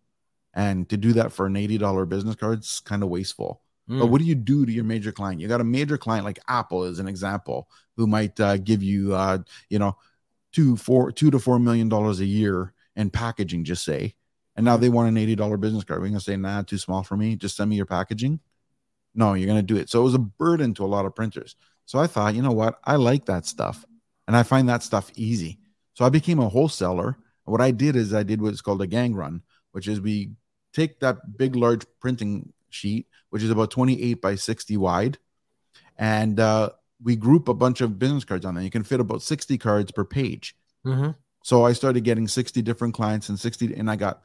And 0.54 0.90
to 0.90 0.98
do 0.98 1.14
that 1.14 1.32
for 1.32 1.46
an 1.46 1.54
$80 1.54 2.10
business 2.10 2.36
card 2.36 2.60
is 2.60 2.82
kind 2.84 3.04
of 3.04 3.10
wasteful. 3.10 3.62
Mm. 3.90 4.00
But 4.00 4.08
what 4.08 4.20
do 4.20 4.26
you 4.26 4.36
do 4.36 4.66
to 4.66 4.72
your 4.72 4.84
major 4.84 5.12
client? 5.12 5.42
You 5.42 5.48
got 5.48 5.62
a 5.62 5.66
major 5.66 5.98
client 5.98 6.26
like 6.26 6.40
Apple, 6.48 6.84
as 6.84 7.00
an 7.00 7.08
example, 7.08 7.68
who 7.98 8.08
might 8.08 8.40
uh, 8.40 8.58
give 8.58 8.84
you, 8.84 9.14
uh, 9.16 9.40
you 9.70 9.80
know, 9.80 9.98
two, 10.54 10.76
four, 10.78 11.12
two 11.12 11.32
to 11.32 11.40
four 11.40 11.60
million 11.60 11.90
dollars 11.90 12.20
a 12.20 12.26
year 12.26 12.74
in 12.96 13.10
packaging, 13.10 13.64
just 13.64 13.84
say. 13.84 14.16
And 14.56 14.66
now 14.66 14.78
they 14.78 14.90
want 14.90 15.10
an 15.10 15.18
eighty 15.18 15.36
dollar 15.36 15.58
business 15.58 15.84
card. 15.84 16.02
We're 16.02 16.08
gonna 16.10 16.20
say, 16.20 16.36
nah, 16.38 16.62
too 16.64 16.78
small 16.78 17.04
for 17.04 17.16
me. 17.18 17.36
Just 17.36 17.56
send 17.56 17.70
me 17.70 17.78
your 17.78 17.86
packaging. 17.86 18.40
No, 19.16 19.34
you're 19.34 19.48
gonna 19.48 19.62
do 19.64 19.78
it. 19.78 19.90
So 19.90 20.02
it 20.02 20.04
was 20.04 20.16
a 20.16 20.20
burden 20.20 20.74
to 20.76 20.86
a 20.86 20.88
lot 20.88 21.06
of 21.06 21.16
printers. 21.16 21.56
So 21.86 22.00
I 22.00 22.08
thought, 22.08 22.36
you 22.36 22.42
know 22.42 22.52
what? 22.52 22.80
I 22.84 22.96
like 22.98 23.26
that 23.26 23.46
stuff. 23.46 23.86
and 24.28 24.38
I 24.38 24.44
find 24.44 24.70
that 24.70 24.84
stuff 24.84 25.12
easy. 25.16 25.60
So 25.96 26.06
I 26.06 26.10
became 26.10 26.40
a 26.40 26.50
wholesaler. 26.50 27.18
What 27.46 27.62
I 27.62 27.72
did 27.72 27.96
is 27.96 28.14
I 28.14 28.24
did 28.24 28.42
what's 28.42 28.62
called 28.62 28.82
a 28.82 28.88
gang 28.88 29.16
run, 29.16 29.42
which 29.72 29.88
is 29.88 30.00
we 30.00 30.32
take 30.74 31.00
that 31.00 31.38
big, 31.38 31.56
large 31.56 31.86
printing 32.00 32.54
sheet, 32.70 33.08
which 33.30 33.44
is 33.44 33.50
about 33.50 33.72
28 33.72 34.22
by 34.22 34.36
60 34.36 34.78
wide, 34.78 35.18
and 35.98 36.40
uh, 36.40 36.70
we 37.04 37.16
group 37.16 37.48
a 37.48 37.54
bunch 37.54 37.82
of 37.82 38.00
business 38.00 38.24
cards 38.24 38.46
on 38.46 38.56
there. 38.56 38.64
You 38.64 38.70
can 38.70 38.84
fit 38.84 39.00
about 39.00 39.22
60 39.22 39.58
cards 39.58 39.92
per 39.92 40.04
page. 40.04 40.56
Mm-hmm. 40.86 41.12
So 41.44 41.66
I 41.66 41.74
started 41.74 42.04
getting 42.04 42.28
60 42.28 42.62
different 42.62 42.94
clients 42.94 43.30
and 43.30 43.40
60, 43.40 43.74
and 43.76 43.90
I 43.90 43.96
got 43.96 44.22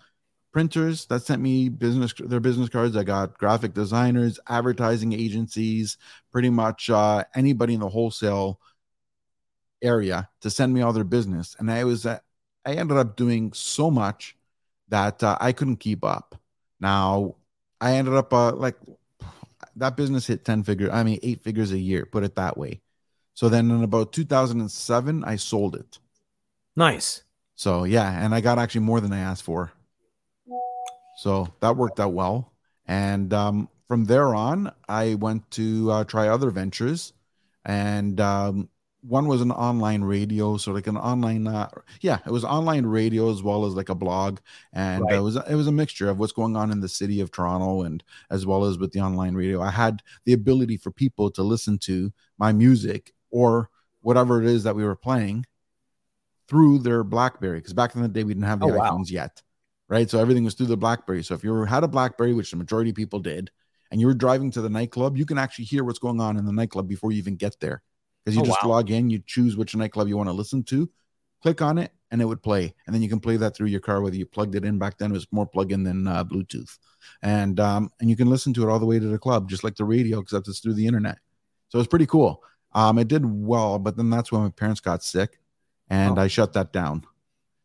printers 0.53 1.07
that 1.07 1.23
sent 1.23 1.43
me 1.43 1.69
business 1.69 2.15
their 2.19 2.41
business 2.41 2.69
cards. 2.69 2.97
I 2.97 3.03
got 3.03 3.39
graphic 3.39 3.75
designers, 3.75 4.39
advertising 4.49 5.13
agencies, 5.13 5.99
pretty 6.33 6.51
much 6.51 6.91
uh, 6.91 7.25
anybody 7.35 7.75
in 7.75 7.81
the 7.81 7.89
wholesale 7.89 8.61
area 9.83 10.29
to 10.41 10.51
send 10.51 10.73
me 10.73 10.81
all 10.81 10.93
their 10.93 11.05
business. 11.05 11.57
And 11.59 11.71
I 11.71 11.85
was 11.85 12.07
uh, 12.07 12.21
I 12.65 12.75
ended 12.75 12.97
up 12.97 13.17
doing 13.17 13.53
so 13.53 13.91
much 13.91 14.37
that 14.89 15.23
uh, 15.23 15.37
I 15.41 15.53
couldn't 15.53 15.77
keep 15.77 16.05
up. 16.05 16.41
Now 16.81 17.37
I 17.85 17.97
ended 17.97 18.15
up 18.15 18.33
uh, 18.33 18.53
like 18.53 18.77
that 19.77 19.95
business 19.95 20.27
hit 20.27 20.43
10 20.43 20.63
figures, 20.63 20.89
I 20.91 21.03
mean, 21.03 21.19
eight 21.23 21.43
figures 21.43 21.71
a 21.71 21.79
year, 21.79 22.07
put 22.07 22.25
it 22.25 22.35
that 22.37 22.57
way. 22.57 22.81
So 23.35 23.51
then 23.51 23.71
in 23.71 23.83
about 23.83 24.11
2007, 24.11 25.23
I 25.23 25.37
sold 25.37 25.77
it. 25.77 25.99
Nice. 26.75 27.25
So 27.57 27.85
yeah, 27.85 28.25
and 28.25 28.35
I 28.35 28.41
got 28.41 28.59
actually 28.59 28.87
more 28.87 29.03
than 29.03 29.13
I 29.13 29.19
asked 29.19 29.43
for. 29.43 29.71
So 31.19 31.53
that 31.61 31.77
worked 31.77 32.01
out 32.01 32.15
well. 32.15 32.55
And 32.87 33.35
um, 33.35 33.69
from 33.87 34.07
there 34.07 34.35
on, 34.35 34.73
I 34.89 35.17
went 35.17 35.51
to 35.53 35.91
uh, 35.91 36.05
try 36.05 36.29
other 36.29 36.51
ventures. 36.51 37.13
And 37.67 38.19
um, 38.19 38.71
one 39.07 39.27
was 39.27 39.41
an 39.41 39.51
online 39.51 40.03
radio, 40.03 40.57
so 40.57 40.73
like 40.73 40.87
an 40.87 40.97
online, 40.97 41.47
uh, 41.47 41.69
yeah, 42.01 42.19
it 42.27 42.31
was 42.31 42.45
online 42.45 42.87
radio 42.87 43.31
as 43.31 43.43
well 43.43 43.67
as 43.67 43.75
like 43.75 43.89
a 43.89 43.95
blog, 43.95 44.39
and 44.73 45.05
right. 45.05 45.15
it 45.15 45.21
was 45.21 45.37
it 45.37 45.55
was 45.55 45.67
a 45.67 45.73
mixture 45.73 46.09
of 46.09 46.19
what's 46.19 46.33
going 46.33 46.57
on 46.57 46.71
in 46.71 46.81
the 46.81 46.89
city 46.89 47.21
of 47.21 47.31
Toronto 47.31 47.83
and 47.83 48.03
as 48.31 48.47
well 48.47 48.65
as 48.65 48.79
with 48.79 48.93
the 48.93 49.01
online 49.01 49.35
radio. 49.35 49.61
I 49.61 49.71
had 49.71 50.03
the 50.25 50.33
ability 50.33 50.77
for 50.79 50.91
people 50.91 51.31
to 51.33 51.43
listen 51.43 51.79
to 51.81 52.13
my 52.39 52.53
music 52.53 53.13
or 53.31 53.71
whatever 54.01 54.43
it 54.43 54.49
is 54.49 54.65
that 54.65 54.77
we 54.77 54.85
were 54.85 54.97
playing 54.97 55.47
through 56.49 56.79
their 56.79 57.05
BlackBerry, 57.05 57.59
because 57.59 57.73
back 57.73 57.95
in 57.95 58.03
the 58.03 58.09
day 58.09 58.25
we 58.25 58.35
didn't 58.35 58.47
have 58.47 58.61
the 58.61 58.67
oh, 58.67 58.73
iPhones 58.73 59.11
wow. 59.13 59.23
yet 59.23 59.43
right? 59.89 60.09
So 60.09 60.19
everything 60.19 60.45
was 60.45 60.55
through 60.55 60.67
the 60.67 60.77
BlackBerry. 60.77 61.23
So 61.23 61.35
if 61.35 61.45
you 61.45 61.65
had 61.65 61.85
a 61.85 61.89
BlackBerry, 61.89 62.35
which 62.35 62.51
the 62.51 62.57
majority 62.57 62.91
of 62.91 62.97
people 62.97 63.21
did, 63.21 63.51
and 63.91 64.01
you 64.01 64.07
were 64.07 64.15
driving 64.15 64.51
to 64.53 64.61
the 64.61 64.71
nightclub, 64.71 65.17
you 65.17 65.27
can 65.27 65.39
actually 65.39 65.67
hear 65.67 65.85
what's 65.85 65.99
going 65.99 66.21
on 66.21 66.37
in 66.37 66.45
the 66.45 66.53
nightclub 66.53 66.89
before 66.89 67.13
you 67.13 67.19
even 67.19 67.37
get 67.37 67.61
there. 67.61 67.83
Because 68.25 68.37
you 68.37 68.43
oh, 68.43 68.47
just 68.47 68.63
wow. 68.65 68.71
log 68.71 68.91
in, 68.91 69.11
you 69.11 69.23
choose 69.27 69.57
which 69.57 69.77
nightclub 69.77 70.09
you 70.09 70.17
want 70.17 70.29
to 70.29 70.33
listen 70.33 70.63
to, 70.65 70.91
click 71.43 71.61
on 71.61 71.77
it, 71.79 71.93
and 72.11 72.23
it 72.23 72.25
would 72.25 72.43
play. 72.43 72.75
And 72.87 72.95
then 72.95 73.03
you 73.03 73.09
can 73.09 73.21
play 73.21 73.37
that 73.37 73.55
through 73.55 73.67
your 73.67 73.81
car, 73.81 74.01
whether 74.01 74.17
you 74.17 74.25
plugged 74.25 74.55
it 74.55 74.65
in 74.65 74.79
back 74.79 74.99
then, 74.99 75.11
it 75.11 75.15
was 75.15 75.27
more 75.31 75.47
plug 75.47 75.73
in 75.73 75.83
than 75.83 76.07
uh, 76.07 76.25
Bluetooth. 76.25 76.79
And 77.23 77.61
um, 77.61 77.91
and 78.01 78.09
you 78.09 78.17
can 78.17 78.31
listen 78.31 78.55
to 78.55 78.63
it 78.63 78.71
all 78.71 78.79
the 78.79 78.87
way 78.87 78.99
to 78.99 79.07
the 79.07 79.19
club, 79.19 79.51
just 79.51 79.65
like 79.65 79.77
the 79.77 79.85
radio, 79.85 80.21
except 80.21 80.49
it's 80.49 80.61
through 80.61 80.75
the 80.75 80.87
internet. 80.87 81.19
So 81.69 81.79
it's 81.79 81.89
pretty 81.89 82.07
cool. 82.07 82.43
Um, 82.73 82.99
it 82.99 83.09
did 83.09 83.25
well, 83.27 83.79
but 83.79 83.97
then 83.97 84.11
that's 84.11 84.33
when 84.33 84.43
my 84.43 84.51
parents 84.51 84.81
got 84.81 85.03
sick, 85.03 85.39
and 85.91 86.19
oh. 86.19 86.23
I 86.23 86.29
shut 86.29 86.53
that 86.55 86.73
down. 86.73 87.05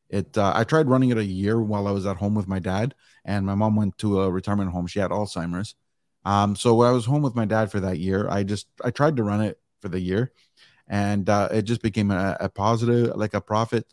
It 0.10 0.38
uh, 0.38 0.51
I 0.56 0.63
tried 0.63 0.88
running 0.88 1.10
it 1.10 1.18
a 1.18 1.24
year 1.24 1.62
while 1.62 1.88
I 1.88 1.92
was 1.92 2.06
at 2.06 2.18
home 2.18 2.36
with 2.36 2.48
my 2.48 2.60
dad, 2.60 2.96
and 3.24 3.46
my 3.46 3.56
mom 3.56 3.75
went 3.75 3.98
to 4.00 4.22
a 4.22 4.32
retirement 4.32 4.72
home. 4.72 4.88
She 4.88 5.00
had 5.00 5.12
Alzheimer's. 5.12 5.75
Um, 6.25 6.56
so 6.56 6.75
when 6.75 6.88
I 6.88 6.92
was 6.92 7.06
home 7.06 7.22
with 7.22 7.36
my 7.36 7.46
dad 7.46 7.72
for 7.72 7.80
that 7.80 8.00
year, 8.00 8.28
I 8.30 8.44
just 8.44 8.68
I 8.84 8.92
tried 8.92 9.16
to 9.18 9.24
run 9.24 9.42
it 9.42 9.60
for 9.80 9.89
the 9.89 10.00
year, 10.00 10.32
and 10.89 11.29
uh, 11.29 11.48
it 11.51 11.62
just 11.62 11.81
became 11.81 12.10
a, 12.10 12.36
a, 12.39 12.50
positive, 12.50 13.15
like 13.15 13.36
a 13.36 13.41
profit 13.41 13.86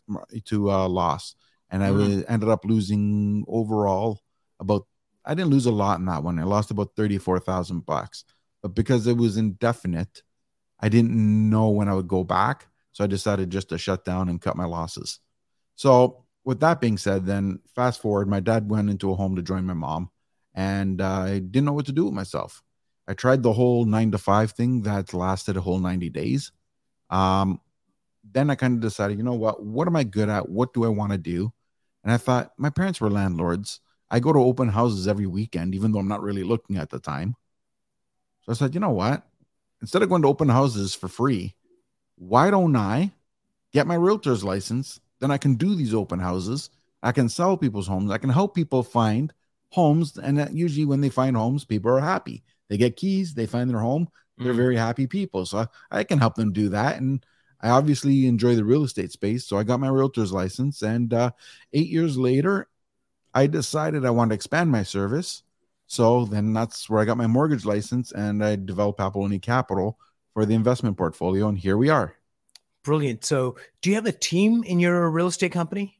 to 0.45 0.71
uh, 0.71 0.87
loss, 0.87 1.35
and 1.69 1.83
I 1.83 1.89
mm-hmm. 1.89 1.97
was, 1.97 2.25
ended 2.27 2.49
up 2.49 2.65
losing 2.65 3.45
overall 3.47 4.19
about. 4.59 4.87
I 5.23 5.33
didn't 5.33 5.51
lose 5.51 5.65
a 5.65 5.71
lot 5.71 5.99
in 5.99 6.05
that 6.05 6.23
one. 6.23 6.39
I 6.39 6.43
lost 6.43 6.71
about 6.71 6.95
thirty 6.95 7.17
four 7.17 7.39
thousand 7.39 7.85
bucks, 7.85 8.25
but 8.61 8.73
because 8.73 9.05
it 9.07 9.17
was 9.17 9.37
indefinite, 9.37 10.23
I 10.79 10.89
didn't 10.89 11.49
know 11.49 11.69
when 11.69 11.87
I 11.87 11.93
would 11.93 12.07
go 12.07 12.23
back, 12.23 12.67
so 12.93 13.03
I 13.03 13.07
decided 13.07 13.51
just 13.51 13.69
to 13.69 13.77
shut 13.77 14.03
down 14.03 14.29
and 14.29 14.41
cut 14.41 14.57
my 14.57 14.65
losses. 14.65 15.19
So, 15.75 16.23
with 16.43 16.61
that 16.61 16.81
being 16.81 16.97
said, 16.97 17.25
then 17.25 17.59
fast 17.75 18.01
forward, 18.01 18.27
my 18.27 18.39
dad 18.39 18.69
went 18.69 18.89
into 18.89 19.11
a 19.11 19.15
home 19.15 19.35
to 19.35 19.43
join 19.43 19.65
my 19.65 19.73
mom, 19.73 20.09
and 20.55 20.99
uh, 20.99 21.19
I 21.19 21.39
didn't 21.39 21.65
know 21.65 21.73
what 21.73 21.85
to 21.85 21.91
do 21.91 22.05
with 22.05 22.13
myself. 22.13 22.63
I 23.07 23.13
tried 23.13 23.43
the 23.43 23.53
whole 23.53 23.85
nine 23.85 24.11
to 24.11 24.17
five 24.17 24.51
thing 24.51 24.81
that 24.81 25.13
lasted 25.13 25.55
a 25.55 25.61
whole 25.61 25.79
90 25.79 26.09
days. 26.09 26.51
Um, 27.09 27.61
then 28.29 28.49
I 28.49 28.55
kind 28.55 28.75
of 28.75 28.81
decided, 28.81 29.17
you 29.17 29.23
know 29.23 29.33
what? 29.33 29.63
What 29.63 29.87
am 29.87 29.95
I 29.95 30.03
good 30.03 30.29
at? 30.29 30.49
What 30.49 30.73
do 30.73 30.83
I 30.85 30.89
want 30.89 31.11
to 31.11 31.17
do? 31.17 31.51
And 32.03 32.11
I 32.11 32.17
thought, 32.17 32.51
my 32.57 32.69
parents 32.69 33.01
were 33.01 33.09
landlords. 33.09 33.79
I 34.09 34.19
go 34.19 34.31
to 34.31 34.39
open 34.39 34.69
houses 34.69 35.07
every 35.07 35.27
weekend, 35.27 35.75
even 35.75 35.91
though 35.91 35.99
I'm 35.99 36.07
not 36.07 36.21
really 36.21 36.43
looking 36.43 36.77
at 36.77 36.89
the 36.89 36.99
time. 36.99 37.35
So 38.43 38.51
I 38.51 38.55
said, 38.55 38.73
you 38.73 38.79
know 38.79 38.91
what? 38.91 39.23
Instead 39.81 40.01
of 40.01 40.09
going 40.09 40.21
to 40.21 40.27
open 40.27 40.49
houses 40.49 40.95
for 40.95 41.07
free, 41.07 41.55
why 42.15 42.49
don't 42.49 42.75
I 42.75 43.11
get 43.73 43.87
my 43.87 43.95
realtor's 43.95 44.43
license 44.43 44.99
then 45.19 45.31
I 45.31 45.37
can 45.37 45.55
do 45.55 45.75
these 45.75 45.93
open 45.93 46.19
houses. 46.19 46.69
I 47.01 47.11
can 47.11 47.29
sell 47.29 47.57
people's 47.57 47.87
homes. 47.87 48.11
I 48.11 48.17
can 48.17 48.29
help 48.29 48.55
people 48.55 48.83
find 48.83 49.33
homes. 49.69 50.17
And 50.17 50.47
usually, 50.57 50.85
when 50.85 51.01
they 51.01 51.09
find 51.09 51.35
homes, 51.35 51.65
people 51.65 51.91
are 51.91 51.99
happy. 51.99 52.43
They 52.69 52.77
get 52.77 52.97
keys, 52.97 53.33
they 53.33 53.45
find 53.45 53.69
their 53.69 53.79
home. 53.79 54.09
They're 54.37 54.53
very 54.53 54.75
happy 54.75 55.07
people. 55.07 55.45
So 55.45 55.59
I, 55.59 55.99
I 55.99 56.03
can 56.03 56.19
help 56.19 56.35
them 56.35 56.53
do 56.53 56.69
that. 56.69 56.99
And 56.99 57.25
I 57.61 57.69
obviously 57.69 58.27
enjoy 58.27 58.55
the 58.55 58.65
real 58.65 58.83
estate 58.83 59.11
space. 59.11 59.45
So 59.45 59.57
I 59.57 59.63
got 59.63 59.79
my 59.79 59.89
realtor's 59.89 60.31
license. 60.31 60.81
And 60.81 61.13
uh, 61.13 61.31
eight 61.73 61.87
years 61.87 62.17
later, 62.17 62.67
I 63.33 63.47
decided 63.47 64.05
I 64.05 64.11
wanted 64.11 64.29
to 64.29 64.35
expand 64.35 64.71
my 64.71 64.83
service. 64.83 65.43
So 65.87 66.25
then 66.25 66.53
that's 66.53 66.89
where 66.89 67.01
I 67.01 67.05
got 67.05 67.17
my 67.17 67.27
mortgage 67.27 67.65
license 67.65 68.11
and 68.11 68.43
I 68.43 68.57
developed 68.57 68.99
Papaloni 68.99 69.41
Capital 69.41 69.97
for 70.33 70.45
the 70.45 70.53
investment 70.53 70.97
portfolio. 70.97 71.47
And 71.47 71.57
here 71.57 71.77
we 71.77 71.89
are. 71.89 72.13
Brilliant. 72.83 73.25
So, 73.25 73.57
do 73.81 73.89
you 73.89 73.95
have 73.95 74.05
a 74.05 74.13
team 74.13 74.63
in 74.63 74.79
your 74.79 75.09
real 75.09 75.27
estate 75.27 75.51
company? 75.51 75.99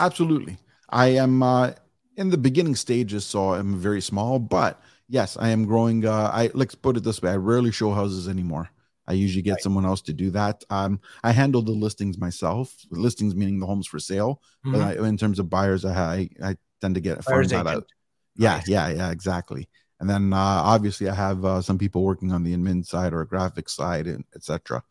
Absolutely. 0.00 0.56
I 0.88 1.08
am 1.08 1.40
uh, 1.40 1.72
in 2.16 2.30
the 2.30 2.38
beginning 2.38 2.74
stages, 2.74 3.24
so 3.24 3.54
I'm 3.54 3.78
very 3.78 4.00
small, 4.00 4.40
but 4.40 4.82
yes, 5.08 5.36
I 5.38 5.50
am 5.50 5.64
growing. 5.64 6.06
Uh, 6.06 6.30
I 6.32 6.50
let's 6.54 6.74
put 6.74 6.96
it 6.96 7.04
this 7.04 7.22
way: 7.22 7.30
I 7.30 7.36
rarely 7.36 7.72
show 7.72 7.92
houses 7.92 8.28
anymore. 8.28 8.70
I 9.08 9.12
usually 9.12 9.42
get 9.42 9.52
right. 9.52 9.62
someone 9.62 9.86
else 9.86 10.02
to 10.02 10.12
do 10.12 10.30
that. 10.30 10.64
Um, 10.68 11.00
I 11.22 11.30
handle 11.32 11.62
the 11.62 11.72
listings 11.72 12.18
myself. 12.18 12.74
listings 12.90 13.36
meaning 13.36 13.60
the 13.60 13.66
homes 13.66 13.86
for 13.86 13.98
sale. 13.98 14.42
Mm-hmm. 14.64 14.72
But 14.72 14.80
I, 14.80 15.08
in 15.08 15.16
terms 15.16 15.38
of 15.38 15.48
buyers, 15.48 15.84
I 15.84 16.28
I, 16.42 16.56
tend 16.80 16.94
to 16.94 17.00
get 17.00 17.24
farm 17.24 17.46
that 17.48 17.66
out. 17.66 17.88
Yeah, 18.36 18.60
yeah, 18.66 18.88
yeah, 18.88 19.10
exactly. 19.10 19.68
And 19.98 20.10
then 20.10 20.32
uh, 20.32 20.36
obviously 20.36 21.08
I 21.08 21.14
have 21.14 21.42
uh, 21.44 21.62
some 21.62 21.78
people 21.78 22.02
working 22.02 22.32
on 22.32 22.42
the 22.42 22.54
admin 22.54 22.84
side 22.84 23.14
or 23.14 23.24
graphic 23.24 23.68
side, 23.68 24.06
and 24.06 24.24
etc. 24.34 24.82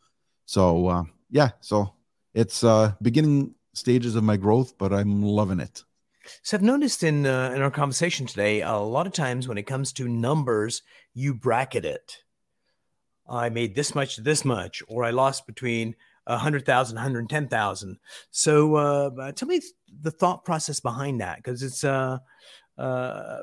So 0.46 0.88
uh, 0.88 1.04
yeah, 1.30 1.52
so 1.60 1.94
it's 2.34 2.64
uh 2.64 2.94
beginning 3.02 3.54
stages 3.74 4.16
of 4.16 4.24
my 4.24 4.38
growth, 4.38 4.78
but 4.78 4.94
I'm 4.94 5.22
loving 5.22 5.60
it. 5.60 5.84
So 6.41 6.58
I've 6.58 6.63
noticed 6.63 7.03
in 7.03 7.25
uh, 7.25 7.51
in 7.55 7.62
our 7.62 7.72
conversation 7.72 8.25
today, 8.25 8.62
a 8.62 8.74
lot 8.77 9.08
of 9.08 9.13
times 9.13 9.48
when 9.48 9.58
it 9.58 9.67
comes 9.67 9.94
to 9.94 10.08
numbers, 10.08 10.82
you 11.13 11.34
bracket 11.34 11.86
it. 11.86 12.17
I 13.27 13.50
made 13.50 13.75
this 13.75 13.96
much, 13.96 14.17
this 14.17 14.46
much, 14.46 14.84
or 14.88 15.03
I 15.03 15.12
lost 15.12 15.48
between 15.48 15.96
a 16.27 16.38
hundred 16.38 16.65
thousand, 16.65 16.98
hundred 16.98 17.29
ten 17.29 17.48
thousand. 17.48 17.98
So 18.32 18.75
uh, 18.75 19.32
tell 19.32 19.48
me 19.48 19.62
the 20.01 20.12
thought 20.12 20.46
process 20.46 20.79
behind 20.79 21.22
that, 21.22 21.38
because 21.38 21.63
it's 21.63 21.84
uh, 21.84 22.20
uh, 22.77 23.39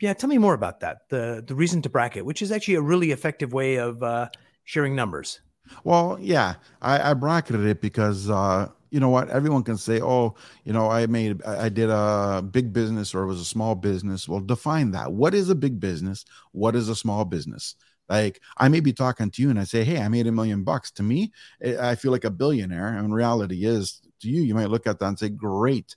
yeah, 0.00 0.12
tell 0.14 0.28
me 0.28 0.38
more 0.38 0.54
about 0.54 0.80
that. 0.80 1.08
The 1.08 1.42
the 1.46 1.54
reason 1.54 1.82
to 1.82 1.88
bracket, 1.88 2.24
which 2.24 2.42
is 2.42 2.52
actually 2.52 2.74
a 2.74 2.82
really 2.82 3.10
effective 3.10 3.52
way 3.52 3.76
of 3.76 4.02
uh, 4.02 4.28
sharing 4.64 4.94
numbers. 4.94 5.40
Well, 5.82 6.18
yeah, 6.20 6.56
I, 6.82 7.10
I 7.10 7.14
bracketed 7.14 7.64
it 7.64 7.80
because 7.80 8.28
uh, 8.28 8.68
you 8.94 9.00
know 9.00 9.08
what? 9.08 9.28
Everyone 9.28 9.64
can 9.64 9.76
say, 9.76 10.00
"Oh, 10.00 10.36
you 10.64 10.72
know, 10.72 10.88
I 10.88 11.06
made, 11.06 11.42
I 11.44 11.68
did 11.68 11.90
a 11.90 12.40
big 12.48 12.72
business 12.72 13.12
or 13.12 13.24
it 13.24 13.26
was 13.26 13.40
a 13.40 13.44
small 13.44 13.74
business." 13.74 14.28
Well, 14.28 14.38
define 14.38 14.92
that. 14.92 15.12
What 15.12 15.34
is 15.34 15.50
a 15.50 15.54
big 15.56 15.80
business? 15.80 16.24
What 16.52 16.76
is 16.76 16.88
a 16.88 16.94
small 16.94 17.24
business? 17.24 17.74
Like 18.08 18.40
I 18.56 18.68
may 18.68 18.78
be 18.80 18.92
talking 18.92 19.30
to 19.32 19.42
you 19.42 19.50
and 19.50 19.58
I 19.58 19.64
say, 19.64 19.82
"Hey, 19.82 20.00
I 20.00 20.06
made 20.08 20.28
a 20.28 20.32
million 20.32 20.62
bucks." 20.62 20.92
To 20.92 21.02
me, 21.02 21.32
eh, 21.60 21.76
I 21.80 21.96
feel 21.96 22.12
like 22.12 22.24
a 22.24 22.30
billionaire. 22.30 22.86
And 22.96 23.12
reality 23.12 23.64
is, 23.64 24.00
to 24.20 24.28
you, 24.28 24.42
you 24.42 24.54
might 24.54 24.70
look 24.70 24.86
at 24.86 25.00
that 25.00 25.08
and 25.08 25.18
say, 25.18 25.28
"Great, 25.28 25.96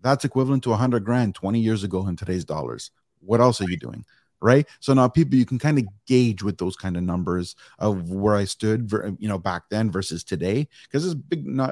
that's 0.00 0.24
equivalent 0.24 0.64
to 0.64 0.72
a 0.72 0.76
hundred 0.76 1.04
grand 1.04 1.34
twenty 1.34 1.60
years 1.60 1.84
ago 1.84 2.06
in 2.08 2.16
today's 2.16 2.44
dollars." 2.44 2.90
What 3.20 3.40
else 3.40 3.60
are 3.60 3.70
you 3.70 3.76
doing? 3.76 4.04
right 4.44 4.66
so 4.80 4.92
now 4.92 5.06
people 5.06 5.38
you 5.38 5.46
can 5.46 5.58
kind 5.58 5.78
of 5.78 5.84
gauge 6.04 6.42
with 6.42 6.58
those 6.58 6.74
kind 6.74 6.96
of 6.96 7.02
numbers 7.04 7.54
of 7.78 8.10
where 8.10 8.34
i 8.34 8.44
stood 8.44 8.90
you 9.20 9.28
know 9.28 9.38
back 9.38 9.62
then 9.70 9.88
versus 9.88 10.24
today 10.24 10.66
because 10.82 11.06
it's 11.06 11.14
big 11.14 11.46
not, 11.46 11.70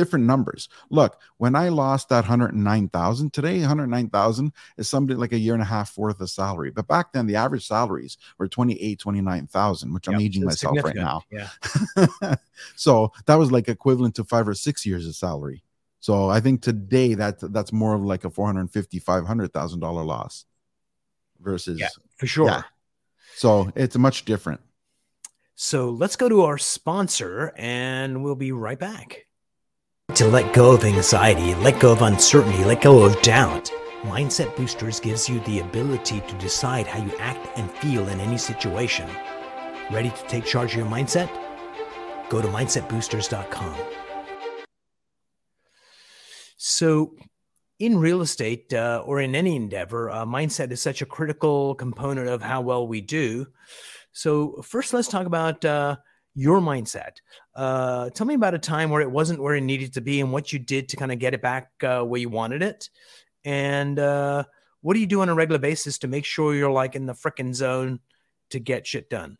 different 0.00 0.24
numbers. 0.24 0.70
Look, 0.88 1.20
when 1.36 1.54
I 1.54 1.68
lost 1.68 2.08
that 2.08 2.22
109,000 2.22 3.32
today, 3.34 3.58
109,000 3.60 4.52
is 4.78 4.88
something 4.88 5.18
like 5.18 5.32
a 5.32 5.38
year 5.38 5.52
and 5.52 5.62
a 5.62 5.66
half 5.66 5.98
worth 5.98 6.18
of 6.22 6.30
salary. 6.30 6.70
But 6.70 6.88
back 6.88 7.12
then, 7.12 7.26
the 7.26 7.36
average 7.36 7.66
salaries 7.66 8.16
were 8.38 8.48
28, 8.48 8.98
29,000, 8.98 9.92
which 9.92 10.08
I'm 10.08 10.18
aging 10.18 10.44
myself 10.44 10.78
right 10.82 10.96
now. 10.96 11.20
Yeah. 11.30 11.50
so 12.76 13.12
that 13.26 13.34
was 13.34 13.52
like 13.52 13.68
equivalent 13.68 14.14
to 14.14 14.24
five 14.24 14.48
or 14.48 14.54
six 14.54 14.86
years 14.86 15.06
of 15.06 15.14
salary. 15.14 15.62
So 16.00 16.30
I 16.30 16.40
think 16.40 16.62
today 16.62 17.12
that 17.12 17.52
that's 17.52 17.72
more 17.72 17.94
of 17.94 18.02
like 18.02 18.24
a 18.24 18.30
450, 18.30 18.98
500,000 19.00 19.80
dollar 19.80 20.02
loss 20.02 20.46
versus 21.40 21.78
yeah, 21.78 21.88
for 22.16 22.26
sure. 22.26 22.46
Yeah. 22.46 22.62
So 23.36 23.70
it's 23.76 23.98
much 23.98 24.24
different. 24.24 24.62
So 25.56 25.90
let's 25.90 26.16
go 26.16 26.26
to 26.30 26.44
our 26.44 26.56
sponsor 26.56 27.52
and 27.54 28.24
we'll 28.24 28.34
be 28.34 28.50
right 28.50 28.78
back. 28.78 29.26
To 30.14 30.26
let 30.26 30.52
go 30.52 30.72
of 30.72 30.84
anxiety, 30.84 31.54
let 31.56 31.78
go 31.78 31.92
of 31.92 32.02
uncertainty, 32.02 32.64
let 32.64 32.82
go 32.82 33.04
of 33.04 33.20
doubt. 33.22 33.70
Mindset 34.02 34.54
Boosters 34.56 34.98
gives 34.98 35.28
you 35.28 35.40
the 35.40 35.60
ability 35.60 36.20
to 36.20 36.34
decide 36.38 36.86
how 36.86 37.02
you 37.02 37.12
act 37.18 37.56
and 37.56 37.70
feel 37.70 38.08
in 38.08 38.18
any 38.18 38.36
situation. 38.36 39.08
Ready 39.90 40.10
to 40.10 40.22
take 40.26 40.44
charge 40.44 40.72
of 40.72 40.78
your 40.78 40.86
mindset? 40.88 41.30
Go 42.28 42.42
to 42.42 42.48
mindsetboosters.com. 42.48 43.74
So, 46.56 47.14
in 47.78 47.98
real 47.98 48.20
estate 48.20 48.74
uh, 48.74 49.02
or 49.06 49.20
in 49.20 49.34
any 49.34 49.54
endeavor, 49.54 50.10
uh, 50.10 50.26
mindset 50.26 50.72
is 50.72 50.82
such 50.82 51.02
a 51.02 51.06
critical 51.06 51.74
component 51.76 52.28
of 52.28 52.42
how 52.42 52.60
well 52.60 52.86
we 52.86 53.00
do. 53.00 53.46
So, 54.12 54.60
first, 54.62 54.92
let's 54.92 55.08
talk 55.08 55.26
about 55.26 55.64
uh, 55.64 55.96
your 56.34 56.60
mindset. 56.60 57.16
Uh, 57.54 58.10
tell 58.10 58.26
me 58.26 58.34
about 58.34 58.54
a 58.54 58.58
time 58.58 58.90
where 58.90 59.02
it 59.02 59.10
wasn't 59.10 59.40
where 59.40 59.54
it 59.54 59.62
needed 59.62 59.94
to 59.94 60.00
be 60.00 60.20
and 60.20 60.32
what 60.32 60.52
you 60.52 60.58
did 60.58 60.88
to 60.90 60.96
kind 60.96 61.12
of 61.12 61.18
get 61.18 61.34
it 61.34 61.42
back 61.42 61.70
uh, 61.82 62.02
where 62.02 62.20
you 62.20 62.28
wanted 62.28 62.62
it. 62.62 62.88
And 63.44 63.98
uh, 63.98 64.44
what 64.80 64.94
do 64.94 65.00
you 65.00 65.06
do 65.06 65.22
on 65.22 65.28
a 65.28 65.34
regular 65.34 65.58
basis 65.58 65.98
to 65.98 66.08
make 66.08 66.24
sure 66.24 66.54
you're 66.54 66.70
like 66.70 66.94
in 66.94 67.06
the 67.06 67.14
freaking 67.14 67.54
zone 67.54 68.00
to 68.50 68.58
get 68.58 68.86
shit 68.86 69.10
done? 69.10 69.36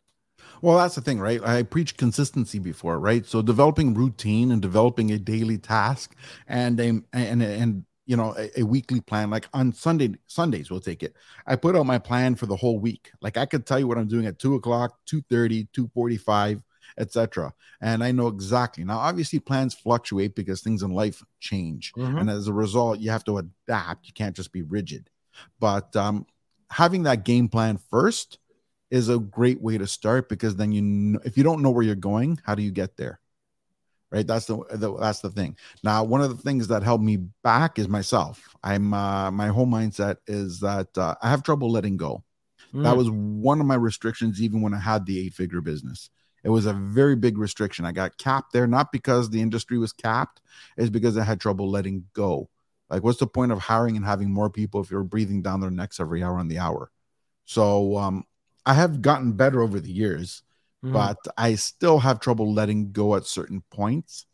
Well, 0.61 0.77
that's 0.77 0.95
the 0.95 1.01
thing, 1.01 1.19
right? 1.19 1.41
I 1.43 1.63
preached 1.63 1.97
consistency 1.97 2.59
before, 2.59 2.99
right? 2.99 3.25
So 3.25 3.41
developing 3.41 3.93
routine 3.93 4.51
and 4.51 4.61
developing 4.61 5.11
a 5.11 5.17
daily 5.17 5.57
task 5.57 6.15
and 6.47 6.79
a, 6.79 7.01
and 7.13 7.41
and 7.41 7.85
you 8.05 8.17
know 8.17 8.35
a, 8.37 8.59
a, 8.59 8.63
weekly 8.63 8.99
plan 8.99 9.29
like 9.29 9.47
on 9.53 9.71
sunday 9.71 10.11
sundays 10.25 10.71
we'll 10.71 10.81
take 10.81 11.03
it 11.03 11.15
i 11.45 11.55
put 11.55 11.75
out 11.75 11.85
my 11.85 11.99
plan 11.99 12.35
for 12.35 12.47
the 12.47 12.55
whole 12.55 12.79
week 12.79 13.11
like 13.21 13.37
i 13.37 13.45
could 13.45 13.65
tell 13.65 13.79
you 13.79 13.87
what 13.87 13.97
i'm 13.97 14.07
doing 14.07 14.25
at 14.25 14.39
2 14.39 14.55
o'clock 14.55 14.97
2.30 15.07 15.69
2.45 15.69 16.61
etc. 17.01 17.51
And 17.81 18.03
I 18.03 18.11
know 18.11 18.27
exactly. 18.27 18.83
Now, 18.83 18.99
obviously, 18.99 19.39
plans 19.39 19.73
fluctuate 19.73 20.35
because 20.35 20.61
things 20.61 20.83
in 20.83 20.91
life 20.91 21.23
change, 21.39 21.91
mm-hmm. 21.93 22.19
and 22.19 22.29
as 22.29 22.47
a 22.47 22.53
result, 22.53 22.99
you 22.99 23.09
have 23.09 23.25
to 23.25 23.39
adapt. 23.39 24.07
You 24.07 24.13
can't 24.13 24.35
just 24.35 24.53
be 24.53 24.61
rigid. 24.61 25.09
But 25.59 25.93
um, 25.95 26.27
having 26.69 27.03
that 27.03 27.25
game 27.25 27.49
plan 27.49 27.79
first 27.89 28.37
is 28.91 29.09
a 29.09 29.17
great 29.17 29.59
way 29.61 29.77
to 29.77 29.87
start 29.87 30.29
because 30.29 30.55
then 30.55 30.71
you 30.71 30.81
know, 30.81 31.19
if 31.25 31.37
you 31.37 31.43
don't 31.43 31.61
know 31.61 31.71
where 31.71 31.83
you're 31.83 31.95
going, 31.95 32.39
how 32.45 32.53
do 32.53 32.61
you 32.61 32.71
get 32.71 32.97
there? 32.97 33.19
Right. 34.11 34.27
That's 34.27 34.45
the, 34.45 34.57
the 34.71 34.97
that's 34.97 35.21
the 35.21 35.29
thing. 35.29 35.55
Now, 35.83 36.03
one 36.03 36.21
of 36.21 36.29
the 36.29 36.43
things 36.43 36.67
that 36.67 36.83
held 36.83 37.01
me 37.01 37.15
back 37.43 37.79
is 37.79 37.87
myself. 37.87 38.53
I'm 38.61 38.93
uh, 38.93 39.31
my 39.31 39.47
whole 39.47 39.65
mindset 39.65 40.17
is 40.27 40.59
that 40.59 40.95
uh, 40.97 41.15
I 41.21 41.29
have 41.29 41.43
trouble 41.43 41.71
letting 41.71 41.95
go. 41.95 42.21
Mm. 42.73 42.83
That 42.83 42.97
was 42.97 43.09
one 43.09 43.61
of 43.61 43.67
my 43.67 43.75
restrictions, 43.75 44.41
even 44.41 44.61
when 44.61 44.73
I 44.73 44.79
had 44.79 45.05
the 45.05 45.17
eight 45.17 45.33
figure 45.33 45.61
business. 45.61 46.09
It 46.43 46.49
was 46.49 46.65
a 46.65 46.73
very 46.73 47.15
big 47.15 47.37
restriction. 47.37 47.85
I 47.85 47.91
got 47.91 48.17
capped 48.17 48.53
there, 48.53 48.67
not 48.67 48.91
because 48.91 49.29
the 49.29 49.41
industry 49.41 49.77
was 49.77 49.93
capped, 49.93 50.41
it's 50.77 50.89
because 50.89 51.17
I 51.17 51.23
had 51.23 51.39
trouble 51.39 51.69
letting 51.69 52.05
go. 52.13 52.49
Like, 52.89 53.03
what's 53.03 53.19
the 53.19 53.27
point 53.27 53.51
of 53.51 53.59
hiring 53.59 53.95
and 53.95 54.05
having 54.05 54.31
more 54.31 54.49
people 54.49 54.81
if 54.81 54.91
you're 54.91 55.03
breathing 55.03 55.41
down 55.41 55.61
their 55.61 55.71
necks 55.71 55.99
every 55.99 56.23
hour 56.23 56.37
on 56.37 56.47
the 56.47 56.59
hour? 56.59 56.91
So, 57.45 57.97
um, 57.97 58.25
I 58.65 58.73
have 58.73 59.01
gotten 59.01 59.33
better 59.33 59.61
over 59.61 59.79
the 59.79 59.91
years, 59.91 60.43
mm-hmm. 60.83 60.93
but 60.93 61.17
I 61.37 61.55
still 61.55 61.99
have 61.99 62.19
trouble 62.19 62.53
letting 62.53 62.91
go 62.91 63.15
at 63.15 63.25
certain 63.25 63.63
points, 63.71 64.25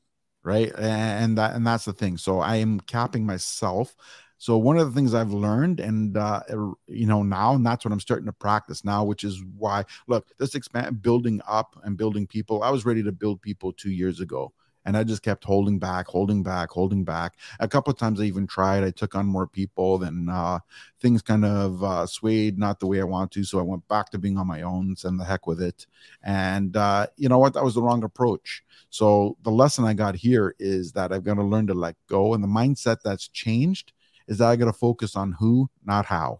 right? 0.43 0.71
And 0.77 1.37
that 1.37 1.55
and 1.55 1.65
that's 1.65 1.85
the 1.85 1.93
thing. 1.93 2.17
So 2.17 2.39
I 2.39 2.57
am 2.57 2.79
capping 2.79 3.25
myself 3.25 3.95
so 4.37 4.57
one 4.57 4.77
of 4.77 4.87
the 4.87 4.93
things 4.93 5.13
I've 5.13 5.31
learned, 5.31 5.79
and 5.79 6.15
uh, 6.15 6.41
er, 6.49 6.71
you 6.87 7.07
know 7.07 7.23
now, 7.23 7.55
and 7.55 7.65
that's 7.65 7.83
what 7.83 7.91
I'm 7.91 7.99
starting 7.99 8.27
to 8.27 8.33
practice 8.33 8.85
now, 8.85 9.03
which 9.03 9.23
is 9.23 9.43
why 9.57 9.83
look 10.07 10.27
this 10.37 10.55
expand 10.55 11.01
building 11.01 11.41
up 11.47 11.75
and 11.83 11.97
building 11.97 12.27
people. 12.27 12.61
I 12.63 12.69
was 12.69 12.85
ready 12.85 13.03
to 13.03 13.11
build 13.11 13.41
people 13.41 13.73
two 13.73 13.89
years 13.89 14.19
ago, 14.19 14.53
and 14.85 14.95
I 14.95 15.03
just 15.03 15.23
kept 15.23 15.43
holding 15.43 15.79
back, 15.79 16.05
holding 16.05 16.43
back, 16.43 16.69
holding 16.69 17.03
back. 17.03 17.33
A 17.59 17.67
couple 17.67 17.91
of 17.91 17.97
times 17.97 18.21
I 18.21 18.25
even 18.25 18.45
tried. 18.45 18.83
I 18.83 18.91
took 18.91 19.15
on 19.15 19.25
more 19.25 19.47
people, 19.47 19.97
then 19.97 20.27
uh, 20.29 20.59
things 21.01 21.23
kind 21.23 21.43
of 21.43 21.83
uh, 21.83 22.05
swayed 22.05 22.59
not 22.59 22.79
the 22.79 22.87
way 22.87 23.01
I 23.01 23.05
want 23.05 23.31
to, 23.31 23.43
so 23.43 23.57
I 23.57 23.63
went 23.63 23.87
back 23.87 24.11
to 24.11 24.19
being 24.19 24.37
on 24.37 24.45
my 24.45 24.61
own. 24.61 24.95
Send 24.95 25.19
the 25.19 25.25
heck 25.25 25.47
with 25.47 25.61
it, 25.63 25.87
and 26.21 26.77
uh, 26.77 27.07
you 27.17 27.27
know 27.27 27.39
what? 27.39 27.55
That 27.55 27.63
was 27.63 27.73
the 27.73 27.81
wrong 27.81 28.03
approach. 28.03 28.63
So 28.91 29.35
the 29.41 29.51
lesson 29.51 29.83
I 29.83 29.93
got 29.93 30.15
here 30.15 30.55
is 30.59 30.91
that 30.91 31.11
I've 31.11 31.23
got 31.23 31.35
to 31.35 31.43
learn 31.43 31.65
to 31.67 31.73
let 31.73 31.95
go, 32.07 32.35
and 32.35 32.43
the 32.43 32.47
mindset 32.47 32.97
that's 33.03 33.27
changed 33.27 33.93
is 34.27 34.39
that 34.39 34.47
I 34.47 34.55
got 34.55 34.65
to 34.65 34.73
focus 34.73 35.15
on 35.15 35.33
who, 35.33 35.69
not 35.83 36.05
how. 36.05 36.39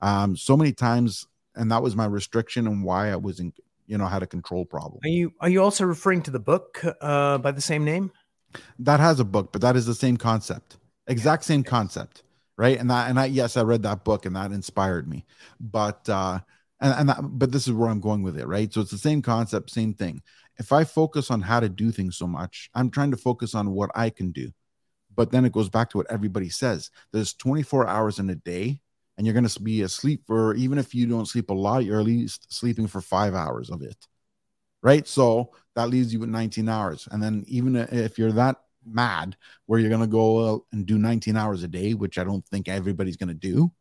Um, 0.00 0.36
so 0.36 0.56
many 0.56 0.72
times, 0.72 1.26
and 1.54 1.70
that 1.70 1.82
was 1.82 1.96
my 1.96 2.06
restriction 2.06 2.66
and 2.66 2.84
why 2.84 3.10
I 3.10 3.16
was 3.16 3.40
in, 3.40 3.52
you 3.86 3.98
know, 3.98 4.06
had 4.06 4.22
a 4.22 4.26
control 4.26 4.64
problem. 4.64 5.00
Are 5.04 5.08
you 5.08 5.32
are 5.40 5.48
you 5.48 5.62
also 5.62 5.84
referring 5.84 6.22
to 6.22 6.30
the 6.30 6.38
book 6.38 6.82
uh, 7.00 7.38
by 7.38 7.52
the 7.52 7.60
same 7.60 7.84
name? 7.84 8.12
That 8.78 9.00
has 9.00 9.20
a 9.20 9.24
book, 9.24 9.52
but 9.52 9.62
that 9.62 9.76
is 9.76 9.86
the 9.86 9.94
same 9.94 10.16
concept, 10.16 10.76
exact 11.06 11.44
same 11.44 11.62
concept, 11.62 12.22
right? 12.56 12.78
And 12.78 12.90
that 12.90 13.08
and 13.08 13.18
I 13.18 13.26
yes, 13.26 13.56
I 13.56 13.62
read 13.62 13.82
that 13.82 14.04
book 14.04 14.26
and 14.26 14.36
that 14.36 14.52
inspired 14.52 15.08
me, 15.08 15.24
but 15.60 16.08
uh, 16.08 16.40
and 16.80 16.94
and 16.94 17.08
that, 17.08 17.18
but 17.22 17.52
this 17.52 17.66
is 17.66 17.72
where 17.72 17.88
I'm 17.88 18.00
going 18.00 18.22
with 18.22 18.38
it, 18.38 18.46
right? 18.46 18.72
So 18.72 18.80
it's 18.80 18.90
the 18.90 18.98
same 18.98 19.22
concept, 19.22 19.70
same 19.70 19.94
thing. 19.94 20.22
If 20.58 20.72
I 20.72 20.84
focus 20.84 21.30
on 21.30 21.42
how 21.42 21.60
to 21.60 21.68
do 21.68 21.90
things 21.90 22.16
so 22.16 22.26
much, 22.26 22.70
I'm 22.74 22.90
trying 22.90 23.10
to 23.10 23.16
focus 23.16 23.54
on 23.54 23.72
what 23.72 23.90
I 23.94 24.08
can 24.08 24.32
do 24.32 24.52
but 25.16 25.30
then 25.32 25.44
it 25.44 25.52
goes 25.52 25.68
back 25.68 25.90
to 25.90 25.96
what 25.96 26.10
everybody 26.10 26.48
says. 26.48 26.90
There's 27.12 27.34
24 27.34 27.88
hours 27.88 28.18
in 28.18 28.30
a 28.30 28.34
day, 28.34 28.80
and 29.16 29.26
you're 29.26 29.34
going 29.34 29.48
to 29.48 29.62
be 29.62 29.82
asleep 29.82 30.22
for 30.26 30.54
even 30.54 30.78
if 30.78 30.94
you 30.94 31.06
don't 31.06 31.26
sleep 31.26 31.50
a 31.50 31.54
lot, 31.54 31.84
you're 31.84 32.00
at 32.00 32.06
least 32.06 32.52
sleeping 32.52 32.86
for 32.86 33.00
five 33.00 33.34
hours 33.34 33.70
of 33.70 33.82
it. 33.82 33.96
Right. 34.82 35.08
So 35.08 35.52
that 35.74 35.88
leaves 35.88 36.12
you 36.12 36.20
with 36.20 36.28
19 36.28 36.68
hours. 36.68 37.08
And 37.10 37.22
then 37.22 37.44
even 37.48 37.74
if 37.76 38.18
you're 38.18 38.32
that 38.32 38.56
mad 38.84 39.36
where 39.64 39.80
you're 39.80 39.88
going 39.88 40.02
to 40.02 40.06
go 40.06 40.66
and 40.70 40.86
do 40.86 40.98
19 40.98 41.36
hours 41.36 41.62
a 41.64 41.68
day, 41.68 41.94
which 41.94 42.18
I 42.18 42.24
don't 42.24 42.46
think 42.46 42.68
everybody's 42.68 43.16
going 43.16 43.28
to 43.28 43.34
do, 43.34 43.72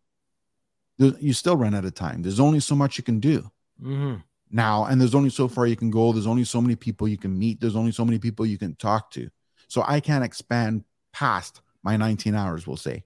you 0.98 1.34
still 1.34 1.58
run 1.58 1.76
out 1.76 1.86
of 1.86 1.94
time. 1.94 2.22
There's 2.22 2.40
only 2.40 2.62
so 2.62 2.76
much 2.76 2.98
you 2.98 3.04
can 3.04 3.20
do. 3.20 3.52
Mm-hmm. 3.84 4.16
Now, 4.52 4.86
and 4.86 5.00
there's 5.00 5.16
only 5.16 5.30
so 5.30 5.48
far 5.48 5.68
you 5.68 5.76
can 5.76 5.92
go. 5.92 6.14
There's 6.14 6.28
only 6.28 6.46
so 6.46 6.62
many 6.62 6.76
people 6.76 7.08
you 7.08 7.18
can 7.18 7.38
meet. 7.38 7.60
There's 7.60 7.76
only 7.76 7.92
so 7.92 8.06
many 8.06 8.20
people 8.20 8.46
you 8.46 8.58
can 8.58 8.76
talk 8.76 9.12
to. 9.12 9.30
So 9.68 9.84
I 9.86 10.00
can't 10.00 10.24
expand 10.24 10.86
past 11.16 11.62
my 11.82 11.96
19 11.96 12.36
hours, 12.36 12.68
we'll 12.68 12.76
say. 12.76 13.06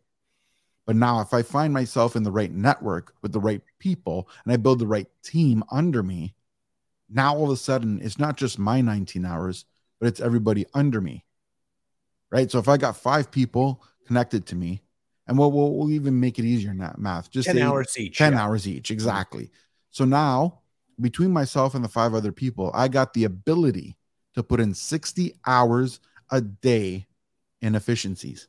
But 0.88 0.96
now, 0.96 1.22
if 1.22 1.32
I 1.32 1.44
find 1.44 1.72
myself 1.72 2.16
in 2.16 2.24
the 2.24 2.32
right 2.32 2.52
network 2.52 3.14
with 3.22 3.32
the 3.32 3.40
right 3.40 3.62
people 3.78 4.28
and 4.44 4.52
I 4.52 4.58
build 4.58 4.80
the 4.80 4.88
right 4.88 5.06
team 5.22 5.64
under 5.70 6.02
me, 6.02 6.34
now 7.08 7.36
all 7.36 7.44
of 7.46 7.52
a 7.52 7.58
sudden 7.58 8.00
it's 8.02 8.18
not 8.18 8.36
just 8.36 8.58
my 8.58 8.82
19 8.82 9.24
hours, 9.26 9.66
but 10.00 10.08
it's 10.08 10.20
everybody 10.20 10.66
under 10.74 11.00
me. 11.00 11.24
Right. 12.32 12.50
So 12.50 12.58
if 12.58 12.68
I 12.68 12.78
got 12.78 12.98
five 12.98 13.30
people 13.30 13.84
connected 14.08 14.48
to 14.48 14.56
me, 14.56 14.82
and 15.28 15.38
we'll, 15.38 15.52
we'll, 15.52 15.76
we'll 15.76 15.92
even 15.92 16.20
make 16.20 16.40
it 16.40 16.46
easier 16.46 16.72
in 16.72 16.80
that 16.80 16.98
math, 16.98 17.30
just 17.30 17.48
10 17.48 17.60
hours 17.60 17.96
each. 17.96 18.18
10 18.18 18.34
yeah. 18.34 18.42
hours 18.42 18.68
each. 18.68 18.90
Exactly. 18.90 19.52
So 19.92 20.06
now 20.06 20.62
between 21.00 21.32
myself 21.32 21.76
and 21.76 21.84
the 21.84 21.90
five 21.90 22.16
other 22.16 22.32
people, 22.32 22.72
I 22.74 22.88
got 22.88 23.14
the 23.14 23.26
ability 23.26 23.96
to 24.34 24.42
put 24.42 24.60
in 24.60 24.74
60 24.74 25.36
hours 25.46 26.00
a 26.32 26.42
day 26.42 27.06
inefficiencies. 27.62 28.48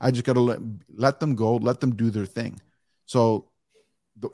I 0.00 0.10
just 0.10 0.24
got 0.24 0.34
to 0.34 0.40
let, 0.40 0.60
let 0.94 1.20
them 1.20 1.34
go, 1.34 1.56
let 1.56 1.80
them 1.80 1.96
do 1.96 2.10
their 2.10 2.26
thing. 2.26 2.60
So, 3.06 3.50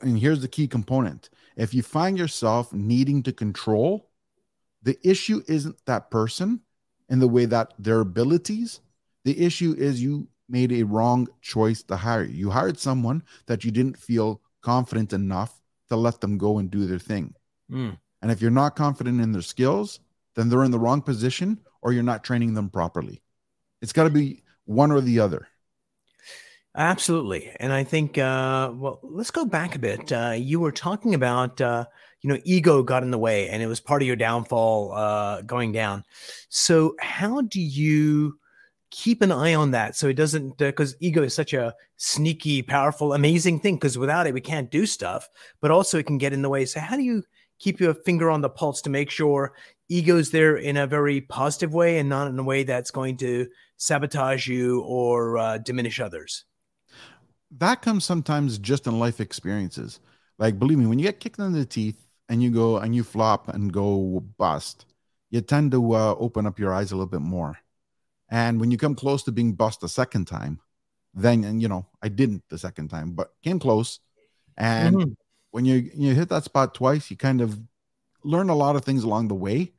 and 0.01 0.17
here's 0.17 0.41
the 0.41 0.47
key 0.47 0.67
component 0.67 1.29
if 1.55 1.73
you 1.73 1.83
find 1.83 2.17
yourself 2.17 2.73
needing 2.73 3.23
to 3.23 3.31
control, 3.31 4.09
the 4.83 4.97
issue 5.07 5.41
isn't 5.47 5.77
that 5.85 6.11
person 6.11 6.61
in 7.09 7.19
the 7.19 7.27
way 7.27 7.45
that 7.45 7.73
their 7.79 8.01
abilities, 8.01 8.81
the 9.23 9.39
issue 9.43 9.75
is 9.77 10.01
you 10.01 10.27
made 10.49 10.71
a 10.71 10.83
wrong 10.83 11.27
choice 11.41 11.81
to 11.83 11.95
hire. 11.95 12.23
You 12.23 12.49
hired 12.49 12.77
someone 12.77 13.23
that 13.47 13.63
you 13.63 13.71
didn't 13.71 13.97
feel 13.97 14.41
confident 14.61 15.13
enough 15.13 15.61
to 15.89 15.95
let 15.95 16.21
them 16.21 16.37
go 16.37 16.57
and 16.57 16.69
do 16.69 16.85
their 16.85 16.99
thing. 16.99 17.33
Mm. 17.71 17.97
And 18.21 18.31
if 18.31 18.41
you're 18.41 18.51
not 18.51 18.75
confident 18.75 19.21
in 19.21 19.31
their 19.31 19.41
skills, 19.41 19.99
then 20.35 20.49
they're 20.49 20.63
in 20.63 20.71
the 20.71 20.79
wrong 20.79 21.01
position 21.01 21.59
or 21.81 21.93
you're 21.93 22.03
not 22.03 22.23
training 22.23 22.53
them 22.53 22.69
properly. 22.69 23.21
It's 23.85 23.93
got 23.93 24.05
to 24.05 24.09
be 24.09 24.41
one 24.65 24.91
or 24.91 24.99
the 24.99 25.19
other. 25.19 25.47
Absolutely. 26.75 27.51
And 27.59 27.71
I 27.71 27.83
think, 27.83 28.17
uh, 28.17 28.71
well, 28.73 28.99
let's 29.03 29.29
go 29.29 29.45
back 29.45 29.75
a 29.75 29.79
bit. 29.79 30.11
Uh, 30.11 30.33
you 30.35 30.59
were 30.59 30.71
talking 30.71 31.13
about, 31.13 31.61
uh, 31.61 31.85
you 32.21 32.31
know, 32.31 32.39
ego 32.45 32.81
got 32.81 33.03
in 33.03 33.11
the 33.11 33.19
way 33.19 33.47
and 33.47 33.61
it 33.61 33.67
was 33.67 33.79
part 33.79 34.01
of 34.01 34.07
your 34.07 34.15
downfall 34.15 34.91
uh, 34.91 35.41
going 35.43 35.71
down. 35.71 36.03
So, 36.49 36.95
how 36.99 37.41
do 37.41 37.61
you 37.61 38.39
keep 38.89 39.21
an 39.21 39.31
eye 39.31 39.53
on 39.53 39.69
that 39.71 39.95
so 39.95 40.07
it 40.07 40.15
doesn't, 40.15 40.57
because 40.57 40.93
uh, 40.95 40.97
ego 40.99 41.21
is 41.21 41.35
such 41.35 41.53
a 41.53 41.75
sneaky, 41.97 42.63
powerful, 42.63 43.13
amazing 43.13 43.59
thing, 43.59 43.75
because 43.75 43.99
without 43.99 44.25
it, 44.25 44.33
we 44.33 44.41
can't 44.41 44.71
do 44.71 44.87
stuff, 44.87 45.29
but 45.61 45.69
also 45.69 45.99
it 45.99 46.07
can 46.07 46.17
get 46.17 46.33
in 46.33 46.41
the 46.41 46.49
way. 46.49 46.65
So, 46.65 46.79
how 46.79 46.95
do 46.95 47.03
you 47.03 47.21
keep 47.59 47.79
your 47.79 47.93
finger 47.93 48.29
on 48.29 48.41
the 48.41 48.49
pulse 48.49 48.81
to 48.81 48.89
make 48.89 49.09
sure 49.09 49.53
ego's 49.89 50.31
there 50.31 50.57
in 50.57 50.77
a 50.77 50.87
very 50.87 51.21
positive 51.21 51.73
way 51.73 51.99
and 51.99 52.09
not 52.09 52.27
in 52.27 52.39
a 52.39 52.43
way 52.43 52.63
that's 52.63 52.91
going 52.91 53.17
to 53.17 53.47
sabotage 53.77 54.47
you 54.47 54.81
or 54.81 55.37
uh, 55.37 55.57
diminish 55.59 55.99
others? 55.99 56.45
that 57.51 57.81
comes 57.81 58.03
sometimes 58.03 58.57
just 58.57 58.87
in 58.87 58.99
life 58.99 59.19
experiences. 59.19 59.99
Like, 60.37 60.59
believe 60.59 60.77
me, 60.77 60.87
when 60.87 60.99
you 60.99 61.05
get 61.05 61.19
kicked 61.19 61.39
in 61.39 61.53
the 61.53 61.65
teeth 61.65 62.07
and 62.29 62.43
you 62.43 62.51
go 62.51 62.77
and 62.77 62.95
you 62.95 63.03
flop 63.03 63.47
and 63.49 63.71
go 63.71 64.23
bust, 64.37 64.85
you 65.29 65.41
tend 65.41 65.71
to 65.71 65.95
uh, 65.95 66.15
open 66.19 66.45
up 66.45 66.59
your 66.59 66.73
eyes 66.73 66.91
a 66.91 66.95
little 66.95 67.09
bit 67.09 67.21
more. 67.21 67.57
And 68.29 68.59
when 68.59 68.71
you 68.71 68.77
come 68.77 68.95
close 68.95 69.23
to 69.23 69.31
being 69.31 69.53
bust 69.53 69.83
a 69.83 69.87
second 69.87 70.25
time, 70.25 70.59
then 71.13 71.43
and 71.45 71.61
you 71.61 71.69
know 71.69 71.85
I 72.01 72.09
didn't 72.09 72.43
the 72.49 72.57
second 72.57 72.89
time, 72.89 73.11
but 73.11 73.31
came 73.43 73.59
close. 73.59 73.99
And 74.57 74.95
mm-hmm. 74.95 75.11
When 75.55 75.63
you 75.63 75.89
you 75.95 76.13
hit 76.13 76.27
that 76.27 76.43
spot 76.43 76.75
twice, 76.75 77.09
you 77.09 77.15
kind 77.15 77.39
of 77.39 77.57
learn 78.25 78.49
a 78.49 78.55
lot 78.55 78.75
of 78.75 78.83
things 78.83 79.05
along 79.05 79.29
the 79.29 79.35
way. 79.35 79.71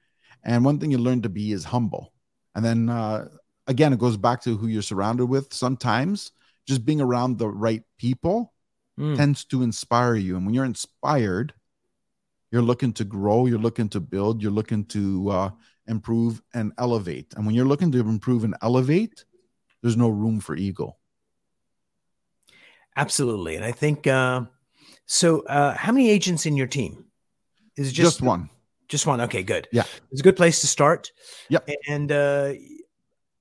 And 0.42 0.64
one 0.64 0.78
thing 0.78 0.90
you 0.90 0.96
learn 0.96 1.20
to 1.20 1.28
be 1.28 1.52
is 1.52 1.64
humble. 1.64 2.14
And 2.54 2.64
then 2.64 2.88
uh, 2.88 3.28
again, 3.66 3.92
it 3.92 3.98
goes 3.98 4.16
back 4.16 4.40
to 4.44 4.56
who 4.56 4.68
you're 4.68 4.80
surrounded 4.80 5.26
with. 5.26 5.52
Sometimes 5.52 6.32
just 6.66 6.86
being 6.86 7.02
around 7.02 7.36
the 7.36 7.48
right 7.48 7.82
people 7.98 8.54
mm. 8.98 9.16
tends 9.18 9.44
to 9.46 9.62
inspire 9.62 10.14
you. 10.14 10.36
And 10.36 10.46
when 10.46 10.54
you're 10.54 10.64
inspired, 10.64 11.52
you're 12.50 12.62
looking 12.62 12.94
to 12.94 13.04
grow, 13.04 13.44
you're 13.44 13.58
looking 13.58 13.90
to 13.90 14.00
build, 14.00 14.40
you're 14.40 14.50
looking 14.50 14.86
to 14.86 15.28
uh, 15.28 15.50
improve 15.86 16.40
and 16.54 16.72
elevate. 16.78 17.34
And 17.36 17.44
when 17.44 17.54
you're 17.54 17.66
looking 17.66 17.92
to 17.92 18.00
improve 18.00 18.44
and 18.44 18.56
elevate, 18.62 19.26
there's 19.82 19.98
no 19.98 20.08
room 20.08 20.40
for 20.40 20.56
ego. 20.56 20.96
Absolutely. 22.96 23.56
And 23.56 23.64
I 23.64 23.72
think 23.72 24.06
uh, 24.06 24.46
so. 25.06 25.40
Uh, 25.46 25.74
how 25.74 25.92
many 25.92 26.10
agents 26.10 26.46
in 26.46 26.56
your 26.56 26.66
team? 26.66 27.04
Is 27.76 27.92
just, 27.92 28.18
just 28.18 28.22
one? 28.22 28.50
Just 28.88 29.06
one. 29.06 29.20
Okay, 29.22 29.42
good. 29.42 29.68
Yeah, 29.72 29.84
it's 30.10 30.20
a 30.20 30.24
good 30.24 30.36
place 30.36 30.60
to 30.60 30.66
start. 30.66 31.12
Yep. 31.48 31.68
And 31.88 32.12
uh, 32.12 32.52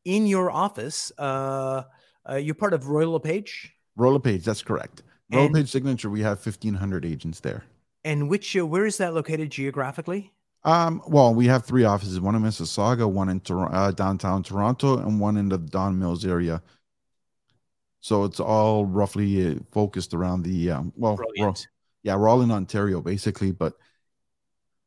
in 0.06 0.28
your 0.28 0.52
office, 0.52 1.12
uh, 1.18 1.84
uh, 2.30 2.36
you're 2.36 2.56
part 2.56 2.74
of 2.74 2.88
Royal 2.88 3.14
LePage? 3.14 3.72
Royal 3.96 4.14
LePage, 4.14 4.44
that's 4.44 4.62
correct. 4.62 5.04
Royal 5.32 5.48
LePage 5.48 5.70
Signature, 5.70 6.10
we 6.10 6.22
have 6.22 6.46
1,500 6.46 7.06
agents 7.06 7.40
there. 7.40 7.64
And 8.04 8.30
which, 8.30 8.56
uh, 8.56 8.66
where 8.66 8.86
is 8.86 8.98
that 8.98 9.14
located 9.14 9.50
geographically? 9.50 10.32
Um, 10.64 11.02
well, 11.08 11.34
we 11.34 11.46
have 11.48 11.64
three 11.64 11.84
offices: 11.84 12.20
one 12.20 12.36
in 12.36 12.42
Mississauga, 12.42 13.10
one 13.10 13.30
in 13.30 13.40
Tor- 13.40 13.74
uh, 13.74 13.92
downtown 13.92 14.42
Toronto, 14.42 14.98
and 14.98 15.20
one 15.20 15.38
in 15.38 15.48
the 15.48 15.60
Don 15.60 15.98
Mills 15.98 16.26
area. 16.26 16.62
So 18.06 18.24
it's 18.24 18.40
all 18.40 18.86
roughly 18.86 19.48
uh, 19.48 19.60
focused 19.72 20.14
around 20.14 20.44
the 20.44 20.70
um, 20.70 20.94
well, 20.96 21.20
we're, 21.40 21.54
yeah, 22.04 22.16
we're 22.16 22.28
all 22.28 22.44
in 22.44 22.52
Ontario 22.52 23.02
basically, 23.02 23.52
but 23.52 23.74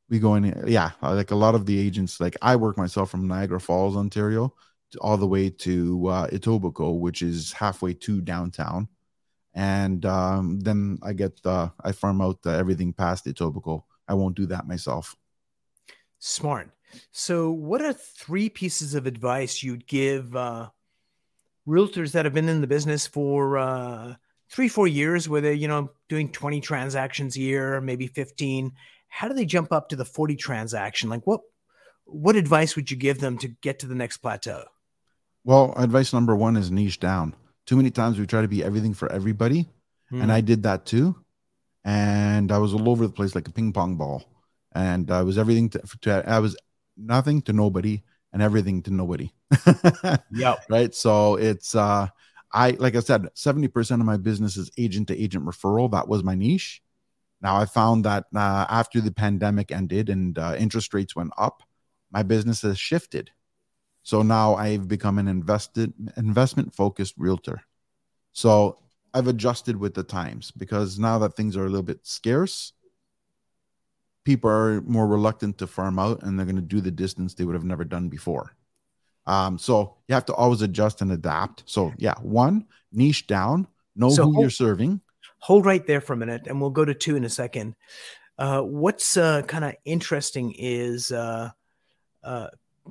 we 0.08 0.20
go 0.20 0.36
in. 0.36 0.62
Yeah, 0.68 0.92
like 1.02 1.32
a 1.32 1.34
lot 1.34 1.56
of 1.56 1.66
the 1.66 1.76
agents, 1.80 2.20
like 2.20 2.36
I 2.40 2.54
work 2.54 2.78
myself 2.78 3.10
from 3.10 3.26
Niagara 3.26 3.58
Falls, 3.58 3.96
Ontario, 3.96 4.54
all 5.00 5.16
the 5.16 5.26
way 5.26 5.50
to 5.50 6.06
uh, 6.06 6.28
Etobicoke, 6.28 7.00
which 7.00 7.22
is 7.22 7.50
halfway 7.50 7.92
to 7.94 8.20
downtown. 8.20 8.86
And 9.52 10.06
um, 10.06 10.60
then 10.60 11.00
I 11.02 11.12
get 11.12 11.40
uh, 11.44 11.70
I 11.82 11.90
farm 11.90 12.20
out 12.20 12.38
uh, 12.46 12.50
everything 12.50 12.92
past 12.92 13.26
Etobicoke. 13.26 13.82
I 14.06 14.14
won't 14.14 14.36
do 14.36 14.46
that 14.46 14.68
myself. 14.68 15.16
Smart. 16.20 16.70
So, 17.10 17.50
what 17.50 17.82
are 17.82 17.92
three 17.92 18.48
pieces 18.48 18.94
of 18.94 19.08
advice 19.08 19.60
you'd 19.60 19.88
give 19.88 20.36
uh, 20.36 20.68
realtors 21.68 22.12
that 22.12 22.24
have 22.24 22.34
been 22.34 22.48
in 22.48 22.60
the 22.60 22.66
business 22.66 23.06
for 23.06 23.58
uh, 23.58 24.14
three, 24.48 24.68
four 24.68 24.88
years, 24.88 25.28
where 25.28 25.40
they're 25.40 25.52
you 25.52 25.68
know 25.68 25.90
doing 26.08 26.32
twenty 26.32 26.60
transactions 26.60 27.36
a 27.36 27.40
year, 27.40 27.80
maybe 27.80 28.06
fifteen? 28.06 28.72
How 29.08 29.28
do 29.28 29.34
they 29.34 29.44
jump 29.44 29.72
up 29.72 29.90
to 29.90 29.96
the 29.96 30.04
forty 30.04 30.36
transaction? 30.36 31.10
Like, 31.10 31.26
what 31.26 31.40
what 32.04 32.36
advice 32.36 32.74
would 32.74 32.90
you 32.90 32.96
give 32.96 33.20
them 33.20 33.38
to 33.38 33.48
get 33.48 33.80
to 33.80 33.86
the 33.86 33.94
next 33.94 34.18
plateau? 34.18 34.64
Well, 35.44 35.74
advice 35.76 36.12
number 36.12 36.34
one 36.34 36.56
is 36.56 36.70
niche 36.70 37.00
down. 37.00 37.34
Too 37.66 37.76
many 37.76 37.90
times 37.90 38.18
we 38.18 38.26
try 38.26 38.42
to 38.42 38.48
be 38.48 38.64
everything 38.64 38.94
for 38.94 39.10
everybody. 39.12 39.68
Mm. 40.10 40.22
And 40.22 40.32
I 40.32 40.40
did 40.40 40.62
that 40.62 40.86
too. 40.86 41.16
And 41.84 42.50
I 42.50 42.58
was 42.58 42.74
all 42.74 42.88
over 42.88 43.06
the 43.06 43.12
place 43.12 43.34
like 43.34 43.48
a 43.48 43.52
ping 43.52 43.72
pong 43.72 43.96
ball. 43.96 44.24
And 44.74 45.10
I 45.10 45.22
was 45.22 45.38
everything 45.38 45.68
to, 45.70 45.82
to 46.02 46.24
I 46.26 46.38
was 46.38 46.56
nothing 46.96 47.42
to 47.42 47.52
nobody 47.52 48.02
and 48.32 48.42
everything 48.42 48.82
to 48.82 48.92
nobody. 48.92 49.32
yeah. 50.32 50.56
Right. 50.68 50.94
So 50.94 51.36
it's, 51.36 51.74
uh, 51.74 52.08
I, 52.52 52.70
like 52.72 52.96
I 52.96 53.00
said, 53.00 53.28
70% 53.34 53.92
of 53.92 54.06
my 54.06 54.16
business 54.16 54.56
is 54.56 54.70
agent 54.78 55.08
to 55.08 55.20
agent 55.20 55.44
referral. 55.44 55.90
That 55.90 56.08
was 56.08 56.24
my 56.24 56.34
niche. 56.34 56.82
Now 57.40 57.56
I 57.56 57.66
found 57.66 58.04
that 58.04 58.24
uh, 58.34 58.66
after 58.68 59.00
the 59.00 59.12
pandemic 59.12 59.70
ended 59.70 60.08
and 60.08 60.38
uh, 60.38 60.56
interest 60.58 60.92
rates 60.94 61.14
went 61.14 61.32
up, 61.38 61.62
my 62.10 62.22
business 62.22 62.62
has 62.62 62.78
shifted 62.78 63.30
so 64.08 64.22
now 64.22 64.54
I've 64.54 64.88
become 64.88 65.18
an 65.18 65.28
invested 65.28 65.92
investment 66.16 66.74
focused 66.74 67.12
realtor. 67.18 67.60
So 68.32 68.78
I've 69.12 69.26
adjusted 69.28 69.76
with 69.76 69.92
the 69.92 70.02
times 70.02 70.50
because 70.50 70.98
now 70.98 71.18
that 71.18 71.36
things 71.36 71.58
are 71.58 71.66
a 71.66 71.68
little 71.68 71.82
bit 71.82 72.06
scarce, 72.06 72.72
people 74.28 74.50
are 74.50 74.82
more 74.82 75.06
reluctant 75.06 75.56
to 75.56 75.66
farm 75.66 75.98
out 75.98 76.22
and 76.22 76.38
they're 76.38 76.44
going 76.44 76.54
to 76.54 76.60
do 76.60 76.82
the 76.82 76.90
distance 76.90 77.32
they 77.32 77.46
would 77.46 77.54
have 77.54 77.64
never 77.64 77.82
done 77.82 78.10
before. 78.10 78.54
Um, 79.24 79.56
so 79.56 79.96
you 80.06 80.14
have 80.14 80.26
to 80.26 80.34
always 80.34 80.60
adjust 80.60 81.00
and 81.00 81.10
adapt. 81.10 81.62
So 81.64 81.94
yeah, 81.96 82.12
one 82.20 82.66
niche 82.92 83.26
down, 83.26 83.66
know 83.96 84.10
so 84.10 84.24
who 84.24 84.32
hold, 84.32 84.42
you're 84.42 84.50
serving. 84.50 85.00
Hold 85.38 85.64
right 85.64 85.86
there 85.86 86.02
for 86.02 86.12
a 86.12 86.16
minute, 86.18 86.42
and 86.46 86.60
we'll 86.60 86.68
go 86.68 86.84
to 86.84 86.92
two 86.92 87.16
in 87.16 87.24
a 87.24 87.30
second. 87.30 87.74
Uh, 88.36 88.60
what's 88.60 89.16
uh, 89.16 89.40
kind 89.42 89.64
of 89.64 89.74
interesting 89.86 90.54
is 90.58 91.10
uh, 91.10 91.48
uh 92.22 92.48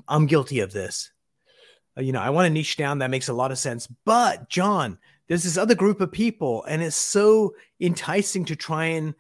I'm 0.08 0.26
guilty 0.26 0.62
of 0.62 0.74
this. 0.74 1.12
Uh, 1.96 2.02
you 2.02 2.14
know, 2.14 2.22
I 2.22 2.32
want 2.32 2.48
to 2.48 2.50
niche 2.50 2.78
down. 2.78 2.98
That 2.98 3.12
makes 3.12 3.30
a 3.30 3.34
lot 3.34 3.52
of 3.52 3.60
sense. 3.60 3.86
But 4.06 4.50
John, 4.50 4.98
there's 5.28 5.44
this 5.44 5.58
other 5.58 5.76
group 5.76 6.02
of 6.02 6.12
people, 6.12 6.64
and 6.64 6.82
it's 6.82 6.96
so 6.96 7.54
enticing 7.80 8.44
to 8.46 8.56
try 8.56 8.86
and 8.86 9.14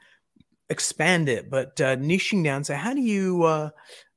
expand 0.70 1.30
it. 1.30 1.50
But 1.50 1.80
uh, 1.82 1.98
niching 1.98 2.44
down. 2.44 2.64
So, 2.64 2.76
how 2.76 2.94
do 2.94 3.02
you 3.02 3.44
uh, 3.44 3.70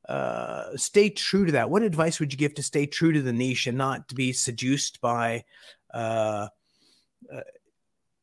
uh, 0.09 0.77
stay 0.77 1.11
true 1.11 1.47
to 1.47 1.53
that? 1.53 1.71
What 1.71 1.83
advice 1.83 2.21
would 2.21 2.33
you 2.33 2.39
give 2.39 2.55
to 2.55 2.63
stay 2.63 2.87
true 2.87 3.13
to 3.13 3.23
the 3.23 3.33
niche 3.33 3.67
and 3.67 3.79
not 3.79 4.09
to 4.09 4.15
be 4.15 4.33
seduced 4.33 5.01
by 5.01 5.45
uh, 5.93 6.49
uh, 7.33 7.41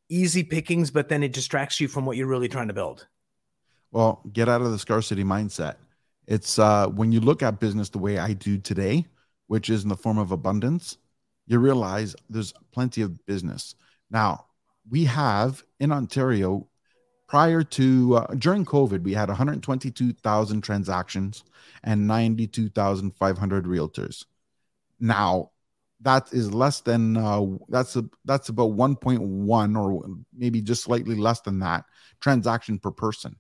easy 0.10 0.44
pickings, 0.44 0.92
but 0.92 1.10
then 1.10 1.24
it 1.24 1.34
distracts 1.34 1.80
you 1.80 1.88
from 1.88 2.06
what 2.06 2.18
you're 2.18 2.28
really 2.28 2.50
trying 2.50 2.68
to 2.68 2.74
build? 2.74 3.08
Well, 3.92 4.22
get 4.34 4.50
out 4.50 4.62
of 4.62 4.72
the 4.72 4.80
scarcity 4.80 5.24
mindset. 5.24 5.76
It's 6.28 6.60
uh, 6.60 6.88
when 6.88 7.12
you 7.12 7.22
look 7.22 7.42
at 7.42 7.60
business 7.60 7.90
the 7.90 8.00
way 8.00 8.18
I 8.18 8.34
do 8.34 8.58
today, 8.58 9.06
which 9.48 9.70
is 9.70 9.84
in 9.84 9.90
the 9.90 9.96
form 9.96 10.18
of 10.18 10.32
abundance, 10.32 10.98
you 11.48 11.60
realize 11.60 12.16
there's 12.30 12.54
plenty 12.72 13.02
of 13.02 13.26
business. 13.26 13.76
Now, 14.12 14.46
we 14.90 15.06
have 15.06 15.64
in 15.80 15.92
Ontario, 15.92 16.68
prior 17.28 17.64
to 17.64 18.16
uh, 18.16 18.28
during 18.36 18.66
COVID, 18.66 19.04
we 19.04 19.14
had 19.14 19.30
122,000 19.30 20.62
transactions 20.62 21.44
and 21.84 22.08
92,500 22.08 23.66
realtors. 23.66 24.26
Now, 25.00 25.52
that 26.02 26.32
is 26.32 26.54
less 26.54 26.82
than 26.82 27.18
uh, 27.18 27.44
that's 27.70 27.96
a, 27.96 28.06
that's 28.26 28.50
about 28.50 28.72
1.1 28.72 29.78
or 29.78 30.06
maybe 30.36 30.62
just 30.62 30.84
slightly 30.84 31.16
less 31.16 31.42
than 31.42 31.60
that 31.60 31.86
transaction 32.20 32.80
per 32.80 32.92
person. 32.92 33.36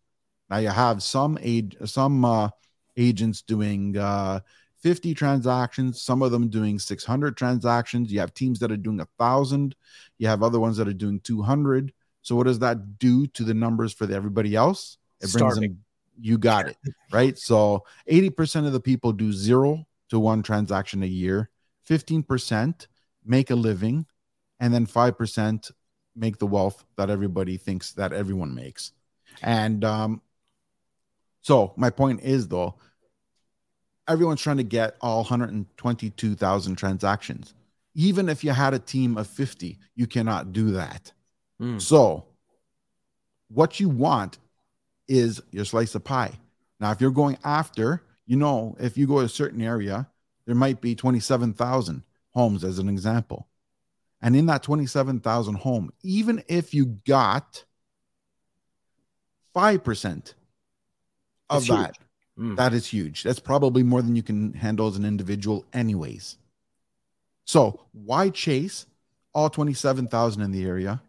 Now 0.50 0.58
you 0.58 0.69
have 0.69 1.04
some 1.04 1.38
age 1.41 1.76
some 1.86 2.26
uh, 2.26 2.50
agents 2.95 3.41
doing 3.41 3.97
uh, 3.97 4.39
50 4.82 5.13
transactions, 5.13 6.02
some 6.02 6.21
of 6.21 6.32
them 6.32 6.50
doing 6.50 6.80
600 6.80 7.38
transactions. 7.38 8.12
You 8.12 8.19
have 8.19 8.34
teams 8.34 8.60
that 8.60 8.71
are 8.71 8.78
doing 8.78 9.02
a 9.02 9.08
thousand, 9.19 9.76
you 10.17 10.28
have 10.28 10.41
other 10.41 10.60
ones 10.60 10.78
that 10.78 10.88
are 10.88 10.93
doing 10.93 11.19
200. 11.19 11.93
So, 12.28 12.36
what 12.36 12.46
does 12.46 12.60
that 12.60 13.00
do 13.00 13.26
to 13.26 13.46
the 13.46 13.54
numbers 13.54 13.94
for 13.94 14.06
the, 14.06 14.13
everybody 14.13 14.54
else? 14.54 14.98
It 15.22 15.32
brings 15.32 15.54
Starving. 15.54 15.62
them, 15.62 15.86
you 16.20 16.38
got 16.38 16.68
it, 16.68 16.76
right? 17.10 17.38
So, 17.38 17.86
80% 18.12 18.68
of 18.68 18.74
the 18.74 18.82
people 18.82 19.13
do 19.13 19.32
zero 19.32 19.88
to 20.10 20.20
one 20.20 20.44
transaction 20.44 21.04
a 21.04 21.06
year, 21.06 21.50
15% 21.90 22.88
make 23.24 23.50
a 23.50 23.56
living, 23.56 24.08
and 24.60 24.74
then 24.74 24.86
5% 24.86 25.72
make 26.18 26.38
the 26.38 26.48
wealth 26.48 26.84
that 26.98 27.10
everybody 27.10 27.56
thinks 27.56 27.94
that 27.94 28.12
everyone 28.12 28.54
makes. 28.54 28.92
And 29.42 29.86
um, 29.86 30.22
so, 31.40 31.74
my 31.78 31.90
point 31.90 32.24
is 32.24 32.50
though, 32.50 32.76
everyone's 34.06 34.42
trying 34.42 34.58
to 34.58 34.63
get 34.63 34.98
all 35.00 35.20
122,000 35.20 36.76
transactions. 36.76 37.54
Even 37.96 38.28
if 38.28 38.44
you 38.44 38.52
had 38.52 38.74
a 38.74 38.80
team 38.80 39.18
of 39.18 39.28
50, 39.28 39.80
you 39.96 40.08
cannot 40.08 40.52
do 40.52 40.72
that. 40.72 41.13
Mm. 41.62 41.82
So, 41.82 42.26
what 43.50 43.80
you 43.80 43.89
want 43.89 44.38
is 45.08 45.41
your 45.52 45.65
slice 45.65 45.96
of 45.96 46.04
pie. 46.04 46.34
Now, 46.80 46.91
if 46.91 47.02
you're 47.02 47.12
going 47.12 47.38
after, 47.43 48.04
you 48.26 48.36
know, 48.36 48.76
if 48.80 48.98
you 48.98 49.08
go 49.08 49.20
to 49.20 49.26
a 49.26 49.30
certain 49.30 49.62
area, 49.62 50.08
there 50.46 50.56
might 50.56 50.82
be 50.82 50.96
27,000 50.96 52.04
homes 52.32 52.63
as 52.63 52.80
an 52.80 52.89
example. 52.89 53.48
And 54.22 54.36
in 54.36 54.46
that 54.48 54.63
27,000 54.63 55.56
home, 55.56 55.91
even 56.04 56.43
if 56.48 56.74
you 56.74 56.86
got 57.08 57.63
5% 59.56 60.34
of 61.50 61.65
That's 61.65 61.67
that, 61.67 61.98
Mm. 62.38 62.56
that 62.56 62.74
is 62.74 62.86
huge. 62.88 63.24
That's 63.24 63.39
probably 63.39 63.82
more 63.82 64.04
than 64.04 64.15
you 64.15 64.22
can 64.22 64.54
handle 64.54 64.88
as 64.88 64.96
an 64.96 65.06
individual, 65.06 65.65
anyways. 65.74 66.38
So, 67.46 67.88
why 67.93 68.30
chase 68.30 68.86
all 69.34 69.50
27,000 69.50 70.43
in 70.43 70.52
the 70.52 70.63
area 70.63 71.02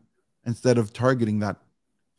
instead 0.49 0.79
of 0.79 0.93
targeting 0.93 1.39
that 1.41 1.59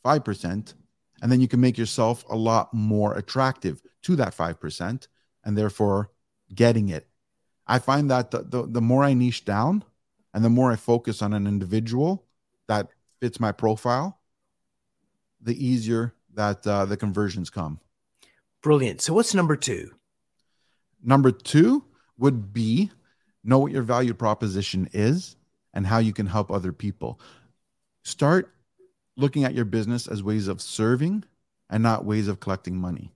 5%? 0.05 0.73
And 1.21 1.31
then 1.31 1.41
you 1.41 1.47
can 1.49 1.59
make 1.59 1.77
yourself 1.77 2.23
a 2.29 2.35
lot 2.35 2.73
more 2.73 3.15
attractive 3.15 3.81
to 4.03 4.15
that 4.15 4.37
5% 4.37 5.07
and 5.43 5.57
therefore 5.57 6.11
getting 6.53 6.89
it. 6.89 7.07
I 7.67 7.79
find 7.79 8.09
that 8.09 8.31
the, 8.31 8.43
the, 8.43 8.67
the 8.67 8.81
more 8.81 9.03
I 9.03 9.13
niche 9.13 9.43
down 9.43 9.83
and 10.33 10.45
the 10.45 10.49
more 10.49 10.71
I 10.71 10.75
focus 10.75 11.21
on 11.21 11.33
an 11.33 11.47
individual 11.47 12.25
that 12.67 12.87
fits 13.19 13.39
my 13.39 13.51
profile, 13.51 14.19
the 15.41 15.65
easier 15.65 16.13
that 16.35 16.65
uh, 16.65 16.85
the 16.85 16.97
conversions 16.97 17.49
come. 17.49 17.79
Brilliant. 18.61 19.01
So, 19.01 19.13
what's 19.13 19.33
number 19.33 19.55
two? 19.55 19.95
Number 21.03 21.31
two 21.31 21.85
would 22.17 22.53
be 22.53 22.91
know 23.43 23.59
what 23.59 23.71
your 23.71 23.83
value 23.83 24.13
proposition 24.13 24.89
is 24.93 25.35
and 25.73 25.87
how 25.87 25.97
you 25.99 26.13
can 26.13 26.25
help 26.25 26.51
other 26.51 26.73
people. 26.73 27.19
Start 28.03 28.53
looking 29.17 29.43
at 29.43 29.53
your 29.53 29.65
business 29.65 30.07
as 30.07 30.23
ways 30.23 30.47
of 30.47 30.61
serving 30.61 31.23
and 31.69 31.83
not 31.83 32.05
ways 32.05 32.27
of 32.27 32.39
collecting 32.39 32.77
money. 32.77 33.13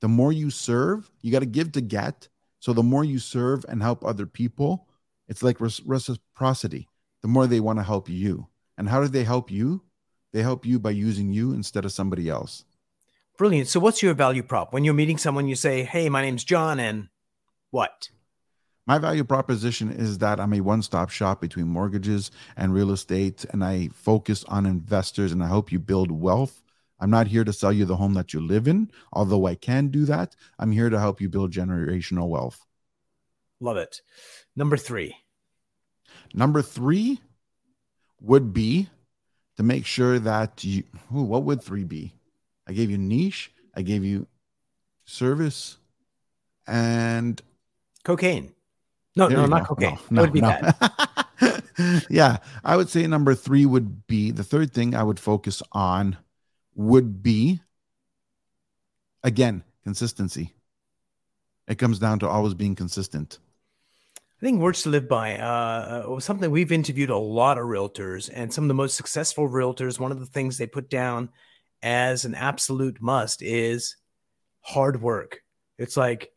The 0.00 0.08
more 0.08 0.32
you 0.32 0.50
serve, 0.50 1.10
you 1.20 1.30
got 1.30 1.40
to 1.40 1.46
give 1.46 1.72
to 1.72 1.80
get. 1.80 2.28
So 2.58 2.72
the 2.72 2.82
more 2.82 3.04
you 3.04 3.18
serve 3.18 3.64
and 3.68 3.82
help 3.82 4.04
other 4.04 4.26
people, 4.26 4.88
it's 5.28 5.42
like 5.42 5.60
reciprocity. 5.60 6.88
The 7.22 7.28
more 7.28 7.46
they 7.46 7.60
want 7.60 7.78
to 7.78 7.84
help 7.84 8.08
you. 8.08 8.48
And 8.76 8.88
how 8.88 9.00
do 9.00 9.08
they 9.08 9.24
help 9.24 9.50
you? 9.50 9.82
They 10.32 10.42
help 10.42 10.64
you 10.66 10.78
by 10.78 10.90
using 10.90 11.32
you 11.32 11.52
instead 11.52 11.84
of 11.84 11.92
somebody 11.92 12.28
else. 12.28 12.64
Brilliant. 13.38 13.68
So, 13.68 13.80
what's 13.80 14.02
your 14.02 14.14
value 14.14 14.42
prop? 14.42 14.72
When 14.72 14.84
you're 14.84 14.94
meeting 14.94 15.18
someone, 15.18 15.48
you 15.48 15.54
say, 15.54 15.84
Hey, 15.84 16.08
my 16.08 16.22
name's 16.22 16.44
John, 16.44 16.80
and 16.80 17.08
what? 17.70 18.10
My 18.86 18.98
value 18.98 19.22
proposition 19.22 19.92
is 19.92 20.18
that 20.18 20.40
I'm 20.40 20.52
a 20.52 20.60
one 20.60 20.82
stop 20.82 21.10
shop 21.10 21.40
between 21.40 21.68
mortgages 21.68 22.32
and 22.56 22.74
real 22.74 22.90
estate, 22.90 23.44
and 23.52 23.62
I 23.64 23.88
focus 23.94 24.44
on 24.44 24.66
investors 24.66 25.30
and 25.30 25.42
I 25.42 25.46
help 25.46 25.70
you 25.70 25.78
build 25.78 26.10
wealth. 26.10 26.62
I'm 26.98 27.10
not 27.10 27.28
here 27.28 27.44
to 27.44 27.52
sell 27.52 27.72
you 27.72 27.84
the 27.84 27.96
home 27.96 28.14
that 28.14 28.32
you 28.32 28.40
live 28.40 28.66
in, 28.66 28.90
although 29.12 29.46
I 29.46 29.54
can 29.54 29.88
do 29.88 30.04
that. 30.06 30.34
I'm 30.58 30.72
here 30.72 30.90
to 30.90 30.98
help 30.98 31.20
you 31.20 31.28
build 31.28 31.52
generational 31.52 32.28
wealth. 32.28 32.64
Love 33.60 33.76
it. 33.76 34.00
Number 34.56 34.76
three. 34.76 35.16
Number 36.34 36.62
three 36.62 37.20
would 38.20 38.52
be 38.52 38.88
to 39.56 39.62
make 39.62 39.86
sure 39.86 40.18
that 40.18 40.64
you, 40.64 40.84
ooh, 41.14 41.22
what 41.22 41.44
would 41.44 41.62
three 41.62 41.84
be? 41.84 42.14
I 42.66 42.72
gave 42.72 42.90
you 42.90 42.98
niche, 42.98 43.52
I 43.76 43.82
gave 43.82 44.04
you 44.04 44.26
service, 45.04 45.78
and 46.66 47.40
cocaine. 48.04 48.54
No, 49.14 49.28
no, 49.28 49.46
not 49.46 49.68
go. 49.68 49.74
cocaine. 49.74 49.98
No, 50.10 50.22
that 50.22 50.30
would 50.30 50.32
be 50.32 50.40
no. 50.40 50.48
bad. 50.48 52.04
yeah, 52.10 52.38
I 52.64 52.76
would 52.76 52.88
say 52.88 53.06
number 53.06 53.34
three 53.34 53.66
would 53.66 54.06
be 54.06 54.30
the 54.30 54.44
third 54.44 54.72
thing 54.72 54.94
I 54.94 55.02
would 55.02 55.20
focus 55.20 55.62
on 55.72 56.16
would 56.74 57.22
be 57.22 57.60
again 59.22 59.64
consistency. 59.84 60.54
It 61.68 61.78
comes 61.78 61.98
down 61.98 62.18
to 62.20 62.28
always 62.28 62.54
being 62.54 62.74
consistent. 62.74 63.38
I 64.18 64.44
think 64.44 64.60
words 64.60 64.82
to 64.82 64.88
live 64.88 65.08
by 65.08 65.38
uh, 65.38 66.14
uh 66.16 66.20
something 66.20 66.50
we've 66.50 66.72
interviewed 66.72 67.10
a 67.10 67.16
lot 67.16 67.58
of 67.58 67.64
realtors, 67.64 68.30
and 68.32 68.52
some 68.52 68.64
of 68.64 68.68
the 68.68 68.74
most 68.74 68.96
successful 68.96 69.48
realtors. 69.48 70.00
One 70.00 70.12
of 70.12 70.20
the 70.20 70.26
things 70.26 70.58
they 70.58 70.66
put 70.66 70.90
down 70.90 71.28
as 71.82 72.24
an 72.24 72.34
absolute 72.34 73.00
must 73.00 73.42
is 73.42 73.96
hard 74.60 75.00
work. 75.00 75.42
It's 75.78 75.96
like 75.96 76.32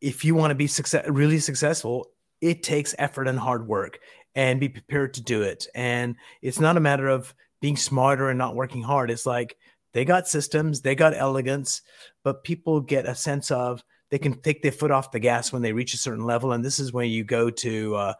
if 0.00 0.24
you 0.24 0.34
want 0.34 0.50
to 0.50 0.54
be 0.54 0.66
success, 0.66 1.06
really 1.08 1.38
successful, 1.38 2.08
it 2.40 2.62
takes 2.62 2.94
effort 2.98 3.28
and 3.28 3.38
hard 3.38 3.66
work 3.66 3.98
and 4.34 4.60
be 4.60 4.68
prepared 4.68 5.14
to 5.14 5.22
do 5.22 5.42
it. 5.42 5.66
And 5.74 6.16
it's 6.42 6.60
not 6.60 6.76
a 6.76 6.80
matter 6.80 7.08
of 7.08 7.34
being 7.60 7.76
smarter 7.76 8.28
and 8.28 8.38
not 8.38 8.54
working 8.54 8.82
hard. 8.82 9.10
It's 9.10 9.26
like 9.26 9.56
they 9.92 10.04
got 10.04 10.28
systems, 10.28 10.82
they 10.82 10.94
got 10.94 11.14
elegance, 11.16 11.80
but 12.22 12.44
people 12.44 12.80
get 12.80 13.06
a 13.06 13.14
sense 13.14 13.50
of 13.50 13.82
they 14.10 14.18
can 14.18 14.40
take 14.40 14.62
their 14.62 14.72
foot 14.72 14.90
off 14.90 15.10
the 15.10 15.18
gas 15.18 15.52
when 15.52 15.62
they 15.62 15.72
reach 15.72 15.94
a 15.94 15.98
certain 15.98 16.24
level. 16.24 16.52
And 16.52 16.64
this 16.64 16.78
is 16.78 16.92
when 16.92 17.08
you 17.08 17.24
go 17.24 17.50
to, 17.50 17.96
uh, 17.96 18.14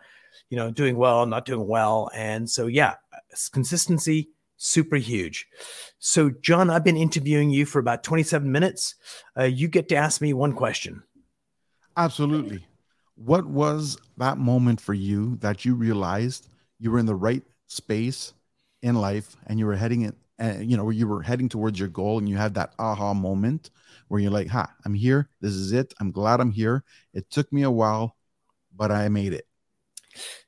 you 0.50 0.56
know, 0.56 0.70
doing 0.70 0.96
well, 0.96 1.26
not 1.26 1.44
doing 1.44 1.66
well. 1.66 2.10
And 2.14 2.48
so, 2.48 2.66
yeah, 2.66 2.94
consistency, 3.52 4.30
super 4.56 4.96
huge. 4.96 5.46
So, 5.98 6.30
John, 6.40 6.70
I've 6.70 6.84
been 6.84 6.96
interviewing 6.96 7.50
you 7.50 7.66
for 7.66 7.78
about 7.78 8.02
27 8.02 8.50
minutes. 8.50 8.94
Uh, 9.38 9.44
you 9.44 9.68
get 9.68 9.88
to 9.90 9.96
ask 9.96 10.20
me 10.20 10.32
one 10.32 10.54
question. 10.54 11.02
Absolutely. 11.96 12.66
What 13.14 13.46
was 13.46 13.96
that 14.18 14.38
moment 14.38 14.80
for 14.80 14.94
you 14.94 15.36
that 15.36 15.64
you 15.64 15.74
realized 15.74 16.48
you 16.78 16.90
were 16.90 16.98
in 16.98 17.06
the 17.06 17.14
right 17.14 17.42
space 17.66 18.34
in 18.82 18.94
life 18.94 19.36
and 19.46 19.58
you 19.58 19.66
were 19.66 19.76
heading 19.76 20.02
it, 20.02 20.14
uh, 20.38 20.58
you 20.60 20.76
know, 20.76 20.90
you 20.90 21.08
were 21.08 21.22
heading 21.22 21.48
towards 21.48 21.78
your 21.78 21.88
goal 21.88 22.18
and 22.18 22.28
you 22.28 22.36
had 22.36 22.54
that 22.54 22.74
aha 22.78 23.14
moment 23.14 23.70
where 24.08 24.20
you're 24.20 24.30
like, 24.30 24.48
ha, 24.48 24.70
I'm 24.84 24.94
here. 24.94 25.28
This 25.40 25.52
is 25.52 25.72
it. 25.72 25.94
I'm 25.98 26.12
glad 26.12 26.40
I'm 26.40 26.52
here. 26.52 26.84
It 27.14 27.30
took 27.30 27.50
me 27.52 27.62
a 27.62 27.70
while, 27.70 28.16
but 28.74 28.92
I 28.92 29.08
made 29.08 29.32
it. 29.32 29.46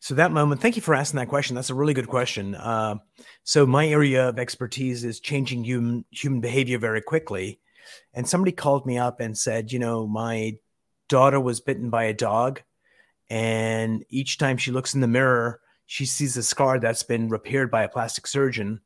So 0.00 0.14
that 0.14 0.32
moment, 0.32 0.60
thank 0.60 0.76
you 0.76 0.82
for 0.82 0.94
asking 0.94 1.18
that 1.18 1.28
question. 1.28 1.54
That's 1.54 1.70
a 1.70 1.74
really 1.74 1.94
good 1.94 2.08
question. 2.08 2.54
Uh, 2.54 2.96
so 3.42 3.66
my 3.66 3.86
area 3.86 4.28
of 4.28 4.38
expertise 4.38 5.04
is 5.04 5.20
changing 5.20 5.64
human 5.64 6.04
human 6.10 6.40
behavior 6.40 6.78
very 6.78 7.02
quickly, 7.02 7.60
and 8.14 8.26
somebody 8.26 8.52
called 8.52 8.86
me 8.86 8.96
up 8.96 9.20
and 9.20 9.36
said, 9.36 9.72
you 9.72 9.78
know, 9.78 10.06
my 10.06 10.56
daughter 11.08 11.40
was 11.40 11.60
bitten 11.60 11.90
by 11.90 12.04
a 12.04 12.14
dog, 12.14 12.62
and 13.30 14.04
each 14.08 14.38
time 14.38 14.56
she 14.56 14.70
looks 14.70 14.94
in 14.94 15.00
the 15.00 15.06
mirror, 15.06 15.60
she 15.86 16.06
sees 16.06 16.36
a 16.36 16.42
scar 16.42 16.78
that's 16.78 17.02
been 17.02 17.28
repaired 17.28 17.70
by 17.70 17.82
a 17.82 17.88
plastic 17.88 18.26
surgeon, 18.26 18.80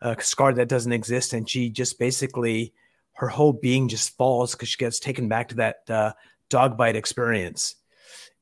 a 0.00 0.20
scar 0.20 0.52
that 0.52 0.68
doesn't 0.68 0.92
exist, 0.92 1.32
and 1.32 1.48
she 1.48 1.70
just 1.70 1.98
basically 1.98 2.72
her 3.14 3.28
whole 3.28 3.52
being 3.52 3.88
just 3.88 4.16
falls 4.16 4.52
because 4.52 4.68
she 4.68 4.78
gets 4.78 4.98
taken 4.98 5.28
back 5.28 5.48
to 5.48 5.54
that 5.56 5.76
uh, 5.88 6.12
dog 6.48 6.76
bite 6.76 6.96
experience. 6.96 7.76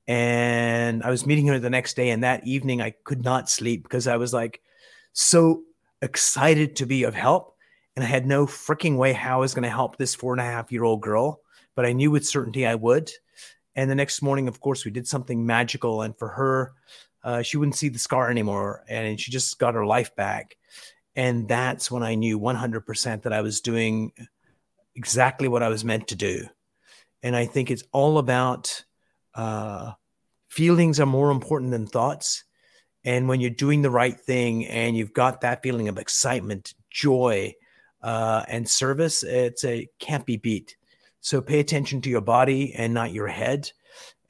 And 0.07 1.03
I 1.03 1.11
was 1.11 1.27
meeting 1.27 1.47
her 1.49 1.59
the 1.59 1.71
next 1.71 1.95
day, 1.95 2.11
and 2.11 2.25
that 2.25 2.47
evening 2.47 2.81
I 2.81 2.95
could 3.05 3.23
not 3.23 3.51
sleep 3.51 3.83
because 3.83 4.07
I 4.07 4.17
was 4.17 4.33
like 4.33 4.61
so 5.13 5.63
excited 6.03 6.77
to 6.77 6.87
be 6.87 7.05
of 7.05 7.15
help. 7.15 7.57
And 7.95 8.05
I 8.05 8.09
had 8.09 8.27
no 8.27 8.47
freaking 8.47 8.97
way 8.97 9.13
how 9.13 9.37
I 9.37 9.41
was 9.41 9.55
going 9.55 9.65
to 9.65 9.69
help 9.69 9.97
this 9.97 10.15
four 10.15 10.33
and 10.33 10.41
a 10.41 10.45
half 10.45 10.73
year 10.73 10.85
old 10.85 11.03
girl, 11.03 11.41
but 11.81 11.89
I 11.89 11.95
knew 11.95 12.11
with 12.11 12.27
certainty 12.27 12.67
I 12.67 12.75
would. 12.75 13.11
And 13.75 13.91
the 13.91 13.95
next 13.95 14.21
morning, 14.21 14.49
of 14.49 14.61
course, 14.61 14.85
we 14.85 14.91
did 14.91 15.09
something 15.09 15.47
magical. 15.47 16.03
And 16.03 16.15
for 16.19 16.29
her, 16.29 16.75
uh, 17.25 17.41
she 17.41 17.57
wouldn't 17.57 17.75
see 17.75 17.89
the 17.89 17.99
scar 17.99 18.31
anymore. 18.31 18.85
And 18.87 19.19
she 19.19 19.31
just 19.31 19.59
got 19.59 19.73
her 19.73 19.87
life 19.87 20.15
back. 20.15 20.59
And 21.17 21.49
that's 21.49 21.91
when 21.91 22.03
I 22.03 22.17
knew 22.17 22.39
100% 22.39 23.23
that 23.23 23.33
I 23.33 23.41
was 23.41 23.63
doing 23.63 24.13
exactly 24.95 25.49
what 25.49 25.63
I 25.63 25.71
was 25.71 25.83
meant 25.83 26.09
to 26.09 26.17
do. 26.17 26.45
And 27.23 27.35
I 27.35 27.47
think 27.47 27.71
it's 27.71 27.85
all 27.93 28.19
about 28.19 28.85
uh, 29.35 29.93
feelings 30.49 31.01
are 31.01 31.07
more 31.07 31.31
important 31.31 31.71
than 31.71 31.87
thoughts. 31.87 32.45
And 33.05 33.27
when 33.27 33.41
you're 33.41 33.49
doing 33.49 33.81
the 33.81 33.89
right 33.89 34.21
thing 34.21 34.67
and 34.67 34.99
you've 34.99 35.15
got 35.15 35.41
that 35.41 35.63
feeling 35.63 35.89
of 35.89 35.97
excitement, 35.97 36.75
joy, 36.91 37.55
uh, 38.03 38.45
and 38.49 38.69
service, 38.69 39.23
it's 39.23 39.65
a 39.65 39.89
can't 39.99 40.27
be 40.27 40.37
beat. 40.37 40.77
So 41.21 41.41
pay 41.41 41.61
attention 41.61 42.01
to 42.03 42.11
your 42.11 42.21
body 42.21 42.75
and 42.75 42.95
not 42.95 43.13
your 43.13 43.29
head, 43.29 43.71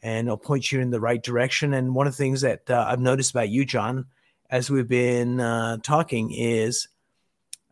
and 0.02 0.26
it'll 0.26 0.36
point 0.36 0.72
you 0.72 0.80
in 0.80 0.90
the 0.90 1.00
right 1.00 1.22
direction. 1.22 1.74
And 1.74 1.94
one 1.94 2.06
of 2.06 2.12
the 2.14 2.22
things 2.22 2.40
that 2.40 2.68
uh, 2.68 2.84
I've 2.88 3.00
noticed 3.00 3.30
about 3.30 3.48
you, 3.48 3.64
John, 3.64 4.06
as 4.50 4.70
we've 4.70 4.88
been 4.88 5.40
uh, 5.40 5.78
talking, 5.82 6.32
is 6.32 6.88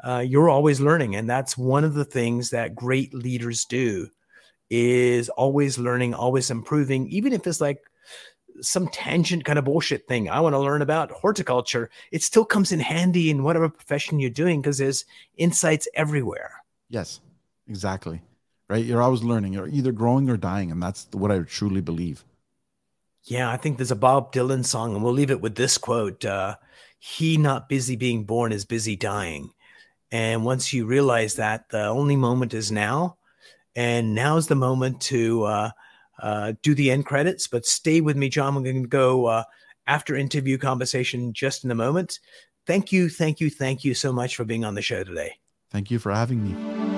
uh, 0.02 0.24
you're 0.26 0.48
always 0.48 0.81
learning, 0.81 1.16
and 1.16 1.28
that's 1.28 1.59
one 1.59 1.85
of 1.85 1.94
the 1.94 2.04
things 2.04 2.50
that 2.50 2.74
great 2.74 3.12
leaders 3.12 3.64
do 3.64 4.09
is 4.70 5.28
always 5.31 5.78
learning, 5.78 6.14
always 6.14 6.50
improving, 6.50 7.09
even 7.09 7.33
if 7.33 7.46
it's 7.46 7.61
like 7.61 7.83
some 8.61 8.88
tangent 8.88 9.44
kind 9.44 9.59
of 9.59 9.64
bullshit 9.64 10.07
thing. 10.07 10.28
I 10.28 10.40
want 10.40 10.54
to 10.54 10.59
learn 10.59 10.83
about 10.83 11.11
horticulture. 11.11 11.90
It 12.12 12.22
still 12.22 12.44
comes 12.44 12.72
in 12.72 12.81
handy 12.81 13.31
in 13.31 13.42
whatever 13.42 13.68
profession 13.68 14.18
you're 14.20 14.31
doing 14.31 14.61
because 14.61 14.78
there's 14.78 15.04
insights 15.37 15.88
everywhere. 15.94 16.62
Yes, 16.88 17.20
exactly. 17.68 18.20
Right. 18.68 18.85
You're 18.85 19.02
always 19.02 19.22
learning. 19.22 19.54
You're 19.54 19.68
either 19.68 19.92
growing 19.92 20.28
or 20.28 20.37
dying. 20.37 20.70
And 20.70 20.83
that's 20.83 21.07
what 21.12 21.31
I 21.31 21.40
truly 21.40 21.81
believe. 21.81 22.24
Yeah, 23.24 23.50
I 23.50 23.57
think 23.57 23.76
there's 23.76 23.90
a 23.90 23.96
Bob 23.96 24.33
Dylan 24.33 24.64
song, 24.64 24.94
and 24.94 25.04
we'll 25.04 25.12
leave 25.12 25.31
it 25.31 25.40
with 25.40 25.54
this 25.54 25.76
quote 25.76 26.24
uh, 26.24 26.57
He 26.98 27.37
not 27.37 27.68
busy 27.68 27.96
being 27.96 28.24
born 28.24 28.52
is 28.52 28.64
busy 28.64 28.96
dying. 28.96 29.50
And 30.11 30.44
once 30.44 30.72
you 30.72 30.87
realize 30.87 31.35
that, 31.35 31.68
the 31.68 31.87
only 31.87 32.16
moment 32.16 32.54
is 32.54 32.72
now. 32.72 33.18
And 33.76 34.14
now's 34.14 34.46
the 34.46 34.54
moment 34.54 35.00
to 35.02 35.44
uh, 35.44 35.70
uh, 36.20 36.54
do 36.62 36.74
the 36.74 36.90
end 36.90 37.07
credits. 37.07 37.46
But 37.46 37.66
stay 37.66 38.00
with 38.00 38.16
me, 38.16 38.28
John. 38.28 38.54
We're 38.54 38.62
going 38.62 38.83
to 38.83 38.88
go 38.88 39.26
uh, 39.26 39.44
after 39.87 40.16
interview 40.16 40.57
conversation 40.57 41.33
just 41.33 41.64
in 41.64 41.70
a 41.70 41.74
moment. 41.74 42.20
Thank 42.66 42.92
you, 42.92 43.09
thank 43.09 43.40
you, 43.40 43.50
thank 43.50 43.85
you 43.85 43.94
so 43.94 44.12
much 44.12 44.37
for 44.37 44.44
being 44.44 44.64
on 44.64 44.74
the 44.74 44.83
show 44.83 45.04
today. 45.04 45.38
Thank 45.70 45.90
you 45.90 45.98
for 45.98 46.12
having 46.12 46.44
me. 46.44 46.98